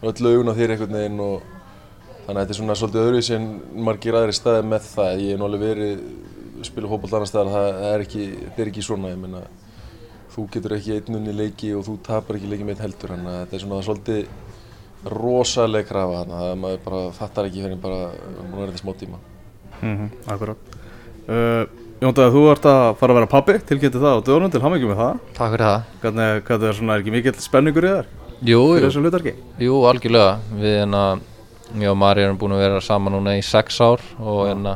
öll 0.02 0.30
augun 0.30 0.52
á 0.52 0.58
þér 0.58 0.74
einhvern 0.74 0.98
veginn 0.98 1.22
og 1.22 1.48
þannig 2.22 2.36
að 2.36 2.40
þetta 2.42 2.54
er 2.54 2.60
svona 2.60 2.76
svolítið 2.78 3.02
öðruvísi 3.02 3.34
en 3.36 3.48
margir 3.88 4.18
aðri 4.18 4.36
staði 4.36 4.62
með 4.70 4.86
það. 4.92 5.24
Ég 5.26 5.38
nú 5.38 5.46
alveg 5.48 5.64
verið 5.66 6.04
spila 6.66 6.90
fótboll 6.90 7.16
annar 7.18 7.30
staðar 7.30 7.52
það, 7.52 7.80
er 7.88 8.04
ekki, 8.06 8.26
þetta 8.44 8.62
er 8.62 8.70
ekki 8.70 8.84
svona 8.86 9.10
ég 9.12 9.18
meina 9.18 9.42
þú 10.32 10.46
getur 10.54 10.76
ekki 10.76 10.96
einn 10.96 11.18
unni 11.18 11.34
leiki 11.34 11.72
og 11.76 11.84
þú 11.86 11.96
tapar 12.06 12.38
ekki 12.38 12.50
leiki 12.50 12.66
með 12.66 12.76
einn 12.76 12.84
heldur 12.86 13.14
þannig 13.14 13.32
að 13.32 13.40
þetta 13.40 13.58
er 13.58 13.64
svona 13.64 13.80
svolítið 13.88 14.20
rosaleg 15.08 15.86
krafa 15.88 16.22
þannig 16.22 16.42
að 16.46 16.58
maður 16.62 16.82
bara 16.84 17.04
fattar 17.16 17.48
ekki 17.48 17.64
fyrir 17.64 17.80
bara 17.82 18.00
að 18.12 18.56
vera 18.56 18.70
þetta 18.70 18.82
smá 18.82 18.92
tíma. 19.00 19.22
Mm 19.82 20.10
Akkurát 20.30 20.76
uh, 21.26 21.64
Jóndaði, 22.02 22.32
þú 22.34 22.40
ert 22.50 22.64
að 22.66 22.84
fara 22.98 23.14
að 23.14 23.18
vera 23.20 23.30
pappi 23.30 23.54
tilkynnti 23.62 24.00
það 24.02 24.16
á 24.18 24.26
dögunum 24.26 24.50
til 24.50 24.60
hamingjum 24.64 24.90
með 24.90 24.96
það. 24.98 25.18
Takk 25.36 25.52
fyrir 25.52 25.62
það. 25.68 25.84
Hvernig, 26.02 26.40
hvernig 26.48 26.66
er 26.66 26.78
svona, 26.78 26.96
er 26.96 27.04
ekki 27.04 27.12
mikill 27.14 27.34
spenningur 27.44 27.86
í 27.86 27.92
þar 27.92 28.08
Jú, 28.42 28.62
fyrir 28.74 29.28
jú, 29.30 29.34
jú 29.62 29.76
algjörlega. 29.86 30.32
Við 30.58 30.74
hérna, 30.80 31.02
ég 31.78 31.92
og 31.92 32.00
Mari 32.02 32.24
erum 32.24 32.40
búin 32.40 32.56
að 32.56 32.64
vera 32.64 32.80
saman 32.82 33.14
núna 33.14 33.36
í 33.38 33.44
sex 33.46 33.78
ár 33.78 34.02
og 34.18 34.40
hérna, 34.48 34.74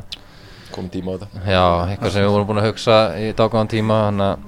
komið 0.70 0.92
tíma 0.94 1.10
á 1.10 1.18
þetta. 1.18 1.42
Já, 1.50 1.64
eitthvað 1.96 2.14
sem 2.14 2.28
við 2.28 2.34
vorum 2.36 2.48
búin 2.52 2.62
að 2.62 2.68
hugsa 2.70 3.00
í 3.18 3.32
dágóðan 3.34 3.72
tíma 3.74 3.98
þannig 4.04 4.30
að 4.30 4.46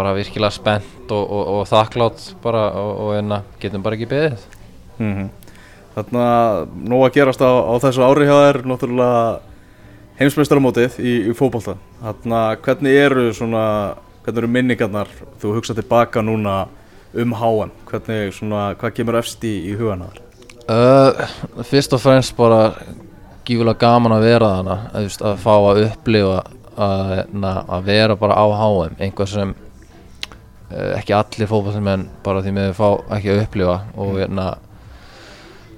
bara 0.00 0.16
virkilega 0.16 0.56
spennt 0.56 1.12
og, 1.12 1.24
og, 1.36 1.52
og 1.52 1.68
þakklátt 1.68 2.30
bara 2.40 2.64
og, 2.80 2.94
og 3.04 3.12
hérna, 3.18 3.42
getum 3.60 3.84
bara 3.84 4.00
ekki 4.00 4.08
beðið 4.08 4.55
Mm 4.98 5.28
Þannig 5.96 6.20
að 6.20 6.58
nóg 6.92 7.02
að 7.06 7.14
gerast 7.14 7.40
á, 7.40 7.48
á 7.56 7.74
þessu 7.80 8.02
ári 8.04 8.26
hjá 8.28 8.34
þér 8.36 8.56
náttúrulega 8.68 9.20
heimsmeistaramótið 10.18 10.98
í, 11.00 11.14
í 11.30 11.32
fótbolta. 11.32 11.78
Þannig 12.02 12.36
að 12.36 12.58
hvernig 12.66 12.98
eru 13.00 13.24
svona 13.32 13.62
hvernig 14.26 14.42
eru 14.42 14.50
minningarnar? 14.50 15.08
Þú 15.40 15.54
hugsa 15.56 15.76
tilbaka 15.78 16.20
núna 16.20 16.66
um 17.16 17.32
HM 17.32 17.72
hvernig 17.88 18.34
svona, 18.36 18.74
hvað 18.76 18.94
kemur 18.98 19.18
efst 19.20 19.44
í, 19.46 19.54
í 19.70 19.76
hugana 19.78 20.10
þar? 20.10 20.22
Uh, 20.66 21.62
fyrst 21.64 21.94
og 21.94 22.02
fremst 22.02 22.34
bara 22.36 22.74
gífulega 23.46 23.78
gaman 23.86 24.16
að 24.16 24.26
vera 24.26 24.50
þarna 24.56 24.76
að, 24.98 25.08
að 25.30 25.38
fá 25.44 25.52
að 25.54 25.82
upplifa 25.84 26.40
að, 26.76 27.12
na, 27.32 27.52
að 27.78 27.86
vera 27.86 28.18
bara 28.18 28.36
á 28.36 28.44
HM 28.50 28.98
einhvað 28.98 29.32
sem 29.32 29.54
uh, 29.54 30.92
ekki 30.98 31.14
allir 31.16 31.50
fótballmenn 31.50 32.08
bara 32.26 32.42
því 32.44 32.56
með 32.58 32.72
fá 32.80 32.88
ekki 33.16 33.32
að 33.32 33.44
upplifa 33.46 33.78
og 33.94 34.18
hérna 34.18 34.48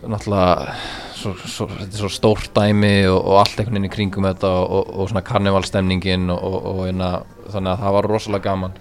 náttúrulega 0.07 0.75
svo, 1.19 1.33
svo, 1.43 1.69
þetta 1.73 1.88
er 1.88 2.02
svo 2.02 2.11
stórt 2.12 2.50
dæmi 2.55 2.93
og, 3.11 3.19
og 3.19 3.40
allt 3.43 3.59
einhvern 3.59 3.78
veginn 3.78 3.88
í 3.88 3.95
kringum 3.95 4.28
þetta 4.28 4.50
og, 4.61 4.75
og, 4.78 4.93
og 4.95 5.11
svona 5.11 5.25
karnevalstemningin 5.26 6.28
og, 6.35 6.45
og, 6.49 6.69
og 6.73 6.83
hérna, 6.87 7.09
þannig 7.49 7.73
að 7.73 7.83
það 7.85 7.97
var 7.97 8.11
rosalega 8.12 8.47
gaman. 8.49 8.76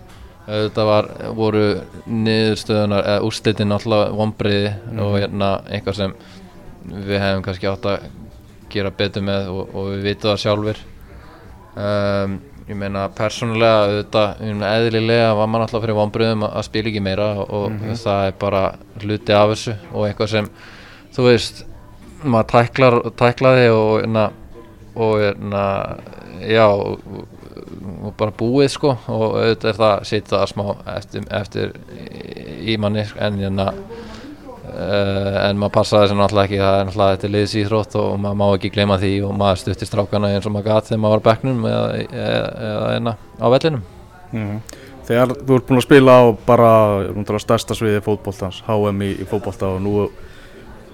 Þetta 0.47 0.83
var, 0.87 1.07
voru 1.35 1.63
niðurstöðunar, 2.07 3.07
eða 3.13 3.23
úrslitin 3.27 3.71
náttúrulega 3.73 4.13
vonbriði 4.15 4.69
og 5.03 5.17
hérna 5.17 5.49
eitthvað 5.67 5.97
sem 5.97 6.13
við 6.87 7.19
hefum 7.19 7.43
kannski 7.43 7.67
átt 7.67 7.89
að 7.91 8.05
gera 8.71 8.93
betur 8.95 9.25
með 9.27 9.49
og, 9.51 9.73
og 9.75 9.89
við 9.95 10.05
vitum 10.07 10.31
það 10.31 10.39
sjálfur 10.43 10.79
um, 11.75 12.37
ég 12.67 12.79
meina 12.79 13.05
persónulega 13.15 13.83
auðvitað, 13.85 14.41
ég 14.43 14.55
meina 14.55 14.71
eðlilega 14.79 15.27
var 15.39 15.51
maður 15.51 15.67
alltaf 15.67 15.83
fyrir 15.85 15.99
vonbriðum 15.99 16.47
að, 16.47 16.55
að 16.59 16.65
spila 16.67 16.91
ekki 16.91 17.03
meira 17.03 17.27
og, 17.43 17.53
og 17.59 17.85
það 18.01 18.23
er 18.29 18.35
bara 18.41 18.63
hluti 19.03 19.35
af 19.35 19.53
þessu 19.53 19.75
og 19.91 20.07
eitthvað 20.07 20.33
sem 20.33 20.49
þú 21.17 21.25
veist, 21.25 21.63
maður 22.23 22.51
tæklar, 22.53 22.99
tæklaði 23.17 23.71
og 23.73 23.93
hérna 24.01 24.27
og 24.97 25.19
hérna, 25.21 25.63
já 26.45 26.65
og, 26.65 27.01
bara 28.17 28.33
búið 28.33 28.69
sko 28.73 28.93
og 28.95 29.37
auðvitað 29.37 29.69
er 29.71 29.79
það 29.79 30.03
sitt 30.09 30.29
það 30.31 30.45
smá 30.51 30.65
eftir, 30.95 31.25
eftir 31.37 31.73
í 32.65 32.77
manni 32.81 33.03
en 33.21 33.37
hérna 33.41 33.67
uh, 33.71 35.35
en 35.43 35.59
maður 35.59 35.75
passaði 35.77 36.07
þessu 36.07 36.17
náttúrulega 36.17 36.47
ekki 36.47 36.61
það 36.63 36.79
er 36.79 36.87
náttúrulega 36.89 37.17
þetta 37.17 37.31
liðs 37.35 37.55
íþrótt 37.61 37.97
og 38.01 38.09
maður 38.23 38.39
má 38.41 38.45
ekki 38.47 38.73
gleyma 38.73 38.99
því 39.01 39.13
og 39.27 39.37
maður 39.41 39.61
stutti 39.63 39.89
strákana 39.89 40.33
eins 40.33 40.49
og 40.49 40.55
maður 40.55 40.69
gat 40.71 40.89
þegar 40.89 41.03
maður 41.03 41.15
var 41.15 41.23
á 41.23 41.27
bekknum 41.29 41.69
eða, 41.71 41.85
eða, 42.07 42.91
hérna 42.95 43.15
á 43.17 43.45
vellinum. 43.53 43.87
Mm 44.33 44.59
Þegar 45.07 45.31
þú 45.39 45.55
ert 45.55 45.69
búin 45.69 45.79
að 45.79 45.85
spila 45.85 46.13
á 46.19 46.23
bara 46.43 47.39
stærsta 47.39 47.75
sviði 47.79 48.01
fótboltans 48.03 48.57
HM 48.65 49.05
í, 49.05 49.13
í 49.23 49.27
fótbolta 49.29 49.69
og 49.77 49.77
nú 49.79 49.93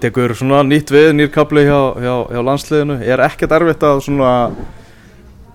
tekur 0.04 0.36
svona 0.36 0.62
nýtt 0.66 0.92
við, 0.92 1.10
nýr 1.16 1.30
kapli 1.32 1.64
hjá, 1.66 1.80
hjá, 2.00 2.14
hjá 2.30 2.40
landsliðinu. 2.48 2.98
Er 3.02 3.22
ekkert 3.24 3.54
erfitt 3.56 3.84
að 3.86 4.02
svona 4.06 4.32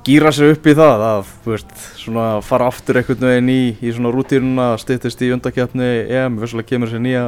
gýra 0.07 0.31
sér 0.33 0.55
upp 0.55 0.65
í 0.65 0.75
það 0.77 1.03
að 1.05 1.31
veist, 1.45 1.71
svona 1.99 2.25
fara 2.45 2.69
aftur 2.71 2.99
einhvern 2.99 3.27
veginn 3.29 3.53
í, 3.53 3.61
í 3.83 3.93
svona 3.93 4.13
rútínuna, 4.15 4.71
styttist 4.81 5.21
í 5.25 5.31
undakefni 5.35 5.89
EM, 6.07 6.39
vissulega 6.41 6.71
kemur 6.71 6.91
sér 6.91 7.03
nýja 7.03 7.25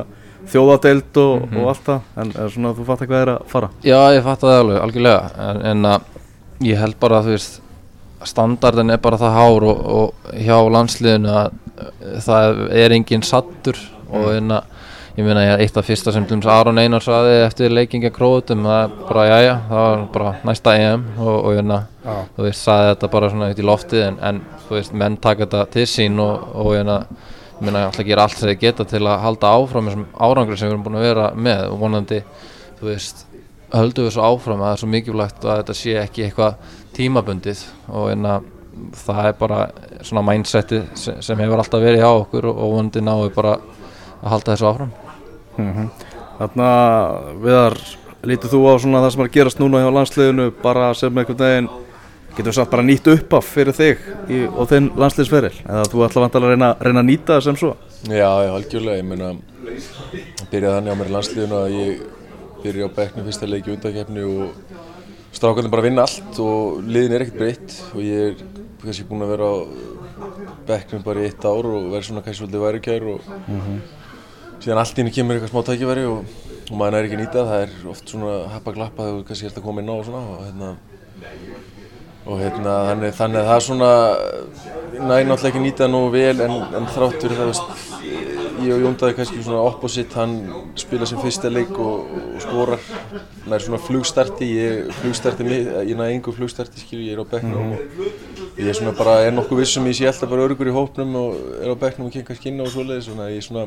þjóðadeild 0.49 1.19
og, 1.21 1.43
og 1.51 1.67
allt 1.73 1.83
það. 1.89 2.07
En 2.23 2.31
er 2.33 2.53
svona 2.53 2.73
þú 2.77 2.87
fattar 2.87 3.11
hvað 3.11 3.25
er 3.25 3.33
að 3.35 3.43
fara? 3.51 3.71
Já, 3.85 3.99
ég 4.15 4.25
fatt 4.25 4.45
það 4.45 4.61
alveg, 4.63 4.79
algjörlega. 4.85 5.33
En, 5.47 5.61
en 5.71 5.91
að 5.91 6.07
ég 6.71 6.81
held 6.81 6.97
bara 7.01 7.21
að 7.21 7.29
þú 7.29 7.35
veist 7.37 7.59
standardin 8.31 8.93
er 8.93 9.01
bara 9.01 9.17
það 9.21 9.37
hár 9.37 9.65
og, 9.65 9.85
og 9.97 10.33
hjá 10.37 10.57
landsliðinu 10.73 11.31
að 11.33 11.53
uh, 11.53 12.19
það 12.21 12.61
er 12.83 12.95
engin 12.97 13.25
sattur 13.25 13.79
og 14.11 14.27
en 14.35 14.57
að 14.57 14.77
ég 15.18 15.25
meina 15.25 15.44
ég 15.44 15.63
eitt 15.65 15.77
af 15.77 15.88
fyrsta 15.88 16.13
sem 16.15 16.24
til 16.25 16.38
dæmis 16.38 16.48
Aron 16.51 16.80
Einar 16.80 17.03
saði 17.03 17.41
eftir 17.44 17.74
leikingja 17.74 18.12
króutum 18.15 18.63
það 18.63 18.84
er 18.84 18.94
bara 19.10 19.25
jæja, 19.27 19.56
það 19.68 19.84
var 19.86 20.06
bara 20.13 20.34
næsta 20.48 20.75
EM. 20.80 21.03
Og, 21.18 21.36
og 21.36 21.58
hérna, 21.58 21.80
þú 22.38 22.46
veist, 22.46 22.63
saði 22.63 22.94
þetta 22.94 23.12
bara 23.15 23.32
svona 23.34 23.50
út 23.51 23.62
í 23.62 23.68
loftið 23.68 24.06
en, 24.06 24.20
en 24.30 24.41
þú 24.68 24.77
veist, 24.77 24.96
menn 25.03 25.18
taka 25.22 25.46
þetta 25.46 25.65
til 25.75 25.88
sín 25.89 26.22
og, 26.24 26.48
og 26.56 26.72
hérna 26.77 27.01
ég 27.01 27.65
meina 27.65 27.84
ég 27.84 27.91
ætla 27.91 28.06
að 28.06 28.13
gera 28.13 28.27
allt 28.27 28.39
sem 28.39 28.50
þið 28.50 28.62
geta 28.63 28.88
til 28.89 29.03
að 29.03 29.20
halda 29.25 29.51
áfram 29.58 29.91
þessum 29.91 30.08
árangri 30.15 30.58
sem 30.58 30.70
við 30.70 30.75
erum 30.75 30.88
búin 30.88 31.01
að 31.01 31.06
vera 31.10 31.27
með. 31.36 31.65
Og 31.74 31.84
vonandi, 31.84 32.24
þú 32.80 32.89
veist 32.89 33.25
höldum 33.72 34.08
við 34.08 34.15
svo 34.15 34.32
áfram 34.32 34.63
að 34.63 34.68
það 34.68 34.77
er 34.77 34.82
svo 34.82 34.91
mikilvægt 34.96 35.46
að 35.46 35.62
þetta 35.62 35.77
sé 35.82 36.00
ekki 36.01 36.25
eitthvað 36.25 36.74
tímabundið. 36.96 37.68
Og 37.91 38.10
hérna 38.10 38.39
það 38.96 39.27
er 39.27 39.38
bara 39.39 39.60
svona 40.01 40.24
mindseti 40.25 40.82
sem, 40.98 41.39
hefur 41.39 41.62
alltaf 41.62 41.84
verið 41.84 42.01
hjá 42.01 42.10
okkur 42.10 42.48
og, 42.50 42.62
vonandi 42.74 43.03
við 43.03 43.34
bara 43.36 43.56
að 44.21 44.33
halda 44.35 44.55
þessu 44.55 44.69
áfram. 44.69 44.91
Þarna, 46.41 46.69
viðar, 47.43 47.77
lítið 48.25 48.53
þú 48.55 48.61
á 48.69 48.73
svona 48.81 49.01
það 49.03 49.13
sem 49.13 49.23
er 49.23 49.29
að 49.29 49.35
gerast 49.37 49.61
núna 49.61 49.81
hjá 49.81 49.89
landsliðinu 49.97 50.47
bara 50.61 50.91
sem 50.97 51.17
einhvern 51.21 51.41
veginn 51.41 51.69
getur 52.31 52.47
við 52.51 52.57
sagt 52.57 52.71
bara 52.71 52.85
nýtt 52.87 53.09
upp 53.11 53.33
af 53.35 53.47
fyrir 53.51 53.75
þig 53.75 54.03
í, 54.31 54.41
og 54.47 54.69
þinn 54.71 54.91
landsliðsferil? 55.01 55.53
Eða 55.65 55.87
þú 55.91 56.03
ætla 56.07 56.23
vantilega 56.23 56.47
að 56.47 56.55
reyna, 56.55 56.69
reyna 56.79 57.03
að 57.03 57.09
nýta 57.09 57.35
það 57.35 57.45
sem 57.47 57.59
svo? 57.59 57.73
Já, 58.07 58.29
já, 58.45 58.51
algjörlega, 58.55 59.01
ég 59.01 59.07
meina 59.09 59.31
byrjaði 60.51 60.75
þannig 60.77 60.95
á 60.95 60.99
mér 61.01 61.11
í 61.11 61.15
landsliðinu 61.17 61.59
að 61.59 61.75
ég 61.75 62.05
byrja 62.61 62.87
á 62.87 62.95
bekknum 62.95 63.27
fyrsta 63.27 63.49
leiki 63.49 63.73
undakefni 63.75 64.25
og 64.25 65.35
strákarnir 65.35 65.73
bara 65.73 65.85
vinna 65.85 66.05
allt 66.07 66.39
og 66.43 66.81
liðin 66.87 67.17
er 67.17 67.25
ekkert 67.25 67.41
breytt 67.41 67.77
og 67.91 68.01
ég 68.05 68.31
er 68.31 68.45
kannski 68.81 69.05
búinn 69.09 69.25
að 69.25 69.33
vera 69.35 69.49
á 69.51 69.55
bekknum 70.71 71.05
bara 71.05 71.21
í 71.21 71.29
eitt 71.29 71.45
ár 71.45 71.67
og 71.67 71.89
vera 71.91 72.05
svona 72.05 72.23
kannski 72.25 72.45
svolítið 72.45 72.65
værikær 72.65 73.07
og 73.11 73.19
síðan 74.62 74.82
allt 74.82 74.96
í 74.96 75.01
henni 75.01 75.13
kemur 75.15 75.38
eitthvað 75.38 75.53
smá 75.53 75.68
tækifæri 75.68 76.08
og, 76.10 76.34
og 76.70 76.80
maður 76.80 76.98
er 77.00 77.08
ekki 77.08 77.18
að 77.18 77.24
nýta 77.24 77.46
það, 77.50 77.63
er 77.65 77.91
oft 77.94 78.13
svona 78.13 78.34
happa 78.53 78.74
glappa 78.75 79.08
þegar 79.08 79.20
þú 79.20 79.27
kannski 79.30 79.50
ert 79.50 79.62
að 79.62 79.68
koma 79.68 79.84
inn 79.84 79.89
á 79.89 79.96
og 79.96 80.03
svona 80.08 80.24
og 80.32 80.41
hérna 80.46 80.74
og 82.22 82.38
hérna 82.38 82.75
þannig, 82.91 83.15
þannig 83.18 83.39
að 83.41 83.48
það 83.50 83.56
er 83.56 83.65
svona 83.65 83.91
næ 84.91 85.15
náttúrulega 85.25 85.50
ekki 85.50 85.62
að 85.62 85.65
nýta 85.65 85.84
það 85.86 85.94
nógu 85.96 86.12
vel 86.13 86.44
en, 86.46 86.53
en 86.77 86.89
þrátt 86.94 87.18
fyrir 87.24 87.39
það 87.39 87.50
veist, 87.50 87.86
ég 88.62 88.74
og 88.75 88.84
Jóndaði 88.86 89.15
kannski 89.18 89.41
svona 89.41 89.63
opposite 89.65 90.20
hann 90.20 90.36
spila 90.77 91.08
sem 91.10 91.22
fyrsta 91.24 91.50
leik 91.50 91.72
og, 91.82 92.12
og 92.13 92.44
skorar. 92.44 92.84
Nær 93.50 93.63
svona 93.65 93.80
flugstarti 93.82 94.50
ég 94.53 94.91
flugstarti 95.00 95.48
mig, 95.48 95.72
ég 95.89 95.98
næ 95.98 96.12
engu 96.12 96.34
flugstarti 96.36 96.84
skilju, 96.84 97.08
ég 97.10 97.18
er 97.18 97.24
á 97.24 97.32
bekknum 97.32 97.74
og 97.74 98.60
ég 98.60 98.70
er 98.70 98.77
svona 98.77 98.94
bara 98.98 99.24
er 99.25 99.34
nokkuð 99.34 99.63
vissum 99.63 99.89
ég 99.89 99.98
sé 99.98 100.06
alltaf 100.12 100.30
bara 100.30 100.46
örgur 100.46 100.70
í 100.70 100.75
hópnum 100.75 101.18
og 101.24 101.41
er 101.58 101.74
á 101.74 101.75
bekknum 101.88 102.12
og 102.12 102.46
inn 102.46 102.62
á 102.62 102.65
og 102.68 102.74
svoleiðis 102.75 103.10
svona 103.10 103.32
ég 103.34 103.41
er 103.41 103.48
svona 103.48 103.65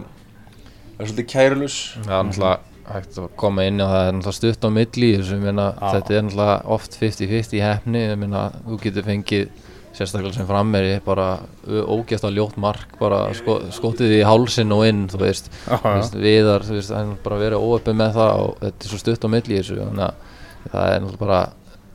er 0.98 1.10
svolítið 1.10 1.28
kærulus 1.32 1.76
Það 2.04 2.14
er 2.16 2.24
náttúrulega 2.30 2.56
hægt 2.84 3.18
að 3.18 3.28
koma 3.40 3.64
inn 3.64 3.80
og 3.80 3.92
það 3.92 4.06
er 4.06 4.16
náttúrulega 4.18 4.38
stutt 4.38 4.66
á 4.66 4.70
milli 4.78 5.12
meina, 5.40 5.68
þetta 5.80 6.16
er 6.16 6.26
náttúrulega 6.26 6.56
oft 6.76 6.98
50-50 7.00 7.56
í 7.56 7.62
hefni, 7.64 8.02
ég 8.04 8.18
meina, 8.20 8.48
þú 8.66 8.80
getur 8.82 9.06
fengið 9.08 9.46
sérstaklega 9.94 10.34
sem 10.34 10.46
frammeri 10.48 10.94
bara 11.04 11.26
ógæft 11.64 12.26
að 12.26 12.38
ljótt 12.38 12.56
mark 12.60 12.96
bara 12.98 13.28
sko, 13.38 13.60
skotið 13.74 14.16
í 14.18 14.22
hálsin 14.26 14.74
og 14.74 14.86
inn 14.88 15.04
þú 15.10 15.20
veist, 15.22 15.50
veist 15.84 16.16
viðar, 16.18 16.66
þú 16.66 16.78
veist, 16.78 16.90
það 16.90 17.12
er 17.12 17.20
bara 17.26 17.42
verið 17.42 17.66
óöppið 17.68 18.00
með 18.00 18.16
það 18.18 18.32
og 18.42 18.56
þetta 18.64 18.88
er 18.88 18.92
svo 18.92 19.02
stutt 19.02 19.26
á 19.26 19.28
milli 19.34 19.60
þannig 19.68 20.06
að 20.08 20.72
það 20.72 20.88
er 20.88 21.04
náttúrulega 21.04 21.22
bara 21.22 21.42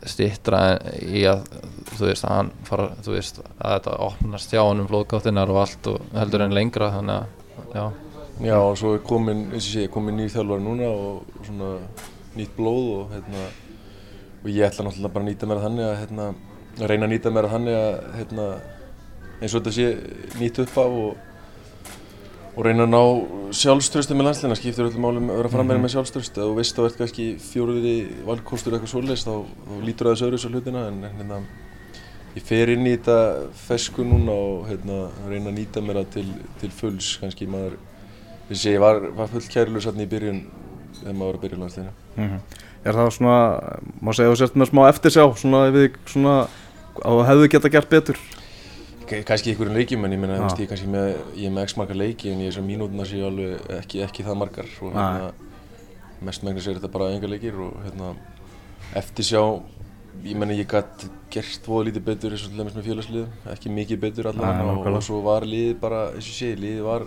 stittra 0.07 0.61
í 1.03 1.25
að 1.27 1.41
þú 1.97 2.05
veist, 2.07 2.23
að 2.23 2.35
hann 2.37 2.51
fara, 2.69 2.91
þú 3.03 3.15
veist, 3.17 3.41
að 3.59 3.73
þetta 3.75 3.97
opnast 4.07 4.53
hjá 4.55 4.61
hann 4.63 4.85
um 4.85 4.87
flóðgáttinar 4.87 5.51
og 5.51 5.63
allt 5.65 5.89
og 5.91 6.13
heldur 6.15 6.45
en 6.45 6.55
lengra 6.55 6.93
þannig 6.95 7.17
að 7.17 7.75
já, 7.75 7.83
Já, 8.39 8.55
og 8.55 8.77
svo 8.79 8.93
er 8.95 9.01
komin, 9.03 9.49
eins 9.51 9.65
og 9.65 9.73
ég 9.73 9.73
segi, 9.73 9.91
komin 9.91 10.15
nýr 10.15 10.29
þjálfari 10.31 10.63
núna 10.63 10.87
og 10.87 11.41
svona 11.43 11.73
nýtt 12.37 12.53
blóð 12.55 12.85
og 12.93 13.09
hérna 13.11 13.47
og 14.39 14.45
ég 14.47 14.63
ætla 14.63 14.85
náttúrulega 14.87 15.11
bara 15.11 15.25
að 15.25 15.27
nýta 15.27 15.49
mér 15.49 15.59
að 15.59 15.65
þannig 15.67 15.87
að 15.89 15.97
hérna, 15.99 16.27
að 16.79 16.85
reyna 16.91 17.09
að 17.09 17.11
nýta 17.13 17.33
mér 17.35 17.47
að 17.47 17.55
þannig 17.57 17.79
að 17.79 17.97
hérna, 18.15 18.45
eins 19.41 19.55
og 19.55 19.57
þetta 19.57 19.73
sé 19.75 19.89
nýtt 20.39 20.61
upp 20.63 20.79
af 20.79 20.95
og 21.01 21.25
og 22.55 22.65
reyna 22.65 22.83
að 22.87 22.91
ná 22.91 23.03
sjálfströstu 23.59 24.15
með 24.15 24.29
landsleina 24.29 24.55
skiptir 24.57 24.87
öllum 24.87 25.03
málum 25.03 25.29
að 25.31 25.37
vera 25.41 25.51
frammeira 25.53 25.83
með 25.83 25.93
sjálfströstu 25.93 26.41
og 26.43 26.57
veist 26.57 26.75
þá 26.75 26.81
ert 26.85 26.97
kannski 26.99 27.27
fjóruði 27.43 27.93
valkostur 28.27 28.75
eitthvað 28.75 28.93
svoleiðis 28.93 29.23
þá, 29.27 29.35
þá 29.67 29.75
lítur 29.85 30.09
þessu 30.09 30.27
öðru 30.27 30.39
svo 30.41 30.51
hlutina 30.51 30.87
en 30.89 31.05
hérna 31.05 31.37
ég 32.35 32.47
fer 32.47 32.71
inn 32.73 32.87
í 32.87 32.95
þetta 32.97 33.19
fesku 33.67 34.07
núna 34.07 34.35
og 34.35 34.67
hérna 34.71 35.05
reyna 35.29 35.53
að 35.53 35.59
nýta 35.59 35.83
mér 35.83 36.01
það 36.01 36.11
til, 36.17 36.25
til 36.63 36.73
fulls 36.81 37.13
kannski 37.21 37.47
maður 37.51 37.77
þess 38.49 38.65
að 38.65 38.73
ég 38.73 38.79
var, 38.83 38.99
var 39.19 39.27
full 39.31 39.45
kærlur 39.53 39.81
sann 39.85 40.01
í 40.01 40.07
byrjun 40.09 40.41
þegar 40.99 41.13
maður 41.15 41.29
var 41.29 41.37
að 41.39 41.43
byrja 41.45 41.59
landsleina 41.63 41.93
Mhm. 42.17 42.39
Er 42.85 42.93
það 42.95 43.09
svona, 43.11 43.37
má 44.01 44.11
segja 44.15 44.31
þú 44.31 44.37
sért 44.39 44.53
með 44.55 44.69
smá 44.69 44.81
eftirsjá, 44.87 45.23
svona 45.35 45.59
við 45.75 45.95
svona, 46.07 46.35
á 47.03 47.11
hefðu 47.27 47.49
geta 47.51 47.69
gert 47.69 47.89
betur? 47.91 48.15
K- 49.09 49.23
kannski 49.27 49.49
í 49.49 49.53
einhverjum 49.53 49.75
leikjum 49.75 50.05
en 50.05 50.11
ég 50.15 50.19
meina, 50.21 50.37
veist, 50.45 50.59
ég 50.61 50.87
með, 50.87 51.09
ég 51.35 51.47
er 51.49 51.51
með 51.57 51.63
x 51.67 51.75
margar 51.75 51.95
leiki 51.99 52.31
en 52.31 52.39
ég 52.39 52.47
er 52.47 52.55
svo 52.55 52.63
mínútuna 52.63 53.03
séu 53.09 53.25
alveg 53.27 53.67
ekki, 53.81 53.99
ekki 54.05 54.23
það 54.23 54.37
margar. 54.39 54.65
Og 54.81 54.93
hérna, 54.93 55.31
mest 56.21 56.43
megnis 56.43 56.67
er 56.67 56.79
þetta 56.79 56.91
bara 56.93 57.09
enga 57.11 57.27
leikir 57.27 57.59
og 57.59 57.73
hérna, 57.83 58.13
eftir 58.95 59.25
sjá, 59.27 59.43
ég 60.23 60.35
meina 60.39 60.53
ég 60.55 60.67
gætt 60.71 61.09
gert 61.31 61.67
voða 61.67 61.89
lítið 61.89 62.03
betur 62.05 62.31
eins 62.31 62.45
og 62.47 62.51
til 62.53 62.59
dæmis 62.63 62.75
með 62.79 62.87
félagsliðum, 62.87 63.29
ekki 63.53 63.69
mikið 63.75 63.99
betur 63.99 64.31
allavega 64.31 64.71
og, 64.71 64.87
og 64.95 65.03
svo 65.03 65.19
var 65.25 65.41
liðið 65.43 65.79
bara, 65.83 66.05
eins 66.15 66.27
og 66.31 66.35
segi, 66.39 66.55
liðið 66.63 66.83
var 66.87 67.05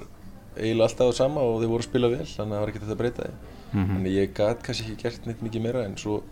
eiginlega 0.56 0.88
alltaf 0.88 1.08
það 1.08 1.18
sama 1.18 1.42
og 1.48 1.58
þeir 1.62 1.72
voru 1.72 1.84
að 1.84 1.88
spila 1.88 2.12
vel, 2.12 2.28
þannig 2.28 2.52
að 2.52 2.54
það 2.54 2.62
var 2.62 2.72
ekki 2.72 2.82
þetta 2.82 2.96
að 2.96 3.02
breyta 3.02 3.26
því. 3.26 3.34
Mhm. 3.72 3.90
Þannig 3.96 4.16
ég 4.18 4.32
gætt 4.36 4.62
kannski 4.66 4.86
ekki 4.86 5.02
gert 5.02 5.26
neitt 5.26 5.42
mikið 5.42 5.66
meira 5.66 5.84
en 5.86 5.96
svo 5.96 6.22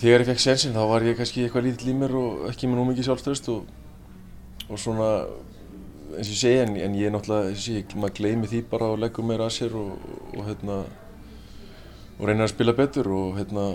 þegar 0.00 0.22
ég 0.24 0.30
fekk 0.30 0.40
sensin 0.40 0.72
þá 0.72 0.82
var 0.88 1.04
ég 1.04 1.18
kannski 1.18 1.44
eitthvað 1.44 1.66
lítill 1.68 1.92
í 1.92 1.96
mér 2.00 2.14
og 2.16 2.44
ekki 2.48 2.68
með 2.70 2.80
nú 2.80 2.84
mikið 2.88 3.08
sjálfströst 3.10 3.50
og, 3.52 3.66
og 4.70 4.80
svona 4.80 5.08
eins 6.16 6.28
og 6.28 6.32
ég 6.32 6.40
segi 6.40 6.62
en, 6.62 6.74
en 6.80 6.96
ég 6.96 7.08
er 7.08 7.12
náttúrulega 7.12 7.52
eins 7.52 7.66
og 7.68 7.76
ég 7.76 7.94
maður 8.00 8.16
gleymi 8.20 8.48
því 8.48 8.62
bara 8.72 8.88
og 8.92 9.02
leggur 9.02 9.26
meira 9.28 9.48
að 9.48 9.56
sér 9.58 9.76
og, 9.76 9.92
og 10.32 10.48
hérna 10.48 10.78
og 12.18 12.24
reynir 12.28 12.46
að 12.46 12.54
spila 12.54 12.76
betur 12.78 13.12
og 13.12 13.38
hérna 13.40 13.68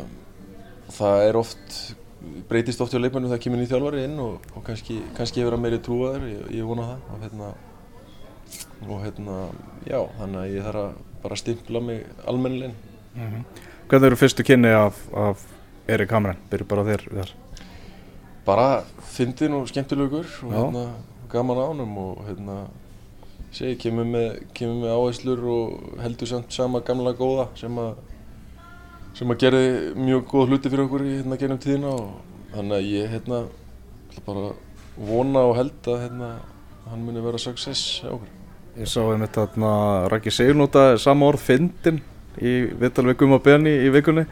það 0.97 1.23
er 1.27 1.39
oft 1.39 1.79
breytist 2.49 2.81
oft 2.81 2.93
hjá 2.93 3.01
leikmennum 3.01 3.31
það 3.31 3.43
kemur 3.45 3.61
nýð 3.61 3.73
þjálfari 3.75 4.03
inn 4.07 4.19
og, 4.23 4.45
og 4.55 4.65
kannski, 4.65 4.99
kannski 5.17 5.43
ég 5.43 5.49
vera 5.49 5.59
meiri 5.61 5.81
trúaður, 5.83 6.27
ég, 6.31 6.45
ég 6.57 6.67
vona 6.67 6.91
það 6.91 7.11
og 7.13 7.25
hérna 7.25 7.51
og 8.85 9.01
hérna, 9.03 9.37
já, 9.89 9.99
þannig 10.19 10.39
að 10.43 10.53
ég 10.53 10.65
þarf 10.67 10.81
að 10.83 10.97
bara 11.23 11.35
stimpla 11.39 11.81
mig 11.81 12.03
almennilegin 12.29 12.75
Hvernig 13.87 14.05
eru 14.11 14.17
fyrstu 14.19 14.43
kynni 14.45 14.69
af, 14.75 14.97
af 15.15 15.41
Erik 15.89 16.11
Hamren? 16.13 16.37
Byrju 16.51 16.67
bara 16.69 16.83
á 16.83 16.89
þér 16.91 17.05
þar. 17.15 17.31
bara 18.45 18.65
fyndin 19.03 19.55
og 19.57 19.67
skemmtilegur 19.71 20.27
og 20.43 20.51
Já. 20.51 20.57
hérna, 20.59 20.83
gaman 21.31 21.57
á 21.59 21.65
honum 21.71 21.97
og 21.97 22.21
hérna 22.27 22.57
segi, 23.51 23.75
kemur 23.81 24.05
með, 24.07 24.27
kemur 24.53 24.83
með 24.83 24.93
áherslur 24.93 25.41
og 25.51 25.97
heldur 26.03 26.27
samt 26.29 26.53
sama 26.53 26.79
gamla 26.85 27.11
góða 27.17 27.47
sem 27.59 27.75
að 27.81 27.95
sem 29.17 29.31
að 29.33 29.39
gerði 29.41 29.67
mjög 29.97 30.27
góð 30.29 30.51
hluti 30.51 30.69
fyrir 30.69 30.85
okkur 30.85 31.03
í 31.07 31.15
hérna 31.17 31.39
gennum 31.41 31.59
tíðina 31.63 31.89
og 31.95 32.11
þannig 32.53 32.77
að 32.77 32.89
ég 32.91 33.11
hérna 33.15 33.39
bara 34.27 34.51
vona 34.97 35.43
og 35.49 35.55
held 35.57 35.89
að 35.89 36.03
hérna 36.05 36.29
hann 36.87 37.03
muni 37.07 37.23
vera 37.25 37.39
success 37.41 38.01
hjá 38.03 38.11
okkur 38.13 38.29
Ég 38.77 38.89
sá 38.91 38.99
einmitt 39.01 39.33
þarna 39.33 39.71
Raki 40.11 40.31
Signóta 40.33 40.83
sama 41.01 41.25
orð 41.31 41.41
fyndin 41.47 42.01
í 42.37 42.51
viðtal 42.77 43.07
við 43.09 43.17
Guma 43.23 43.39
Beni 43.41 43.73
í 43.87 43.89
vikunni. 43.93 44.27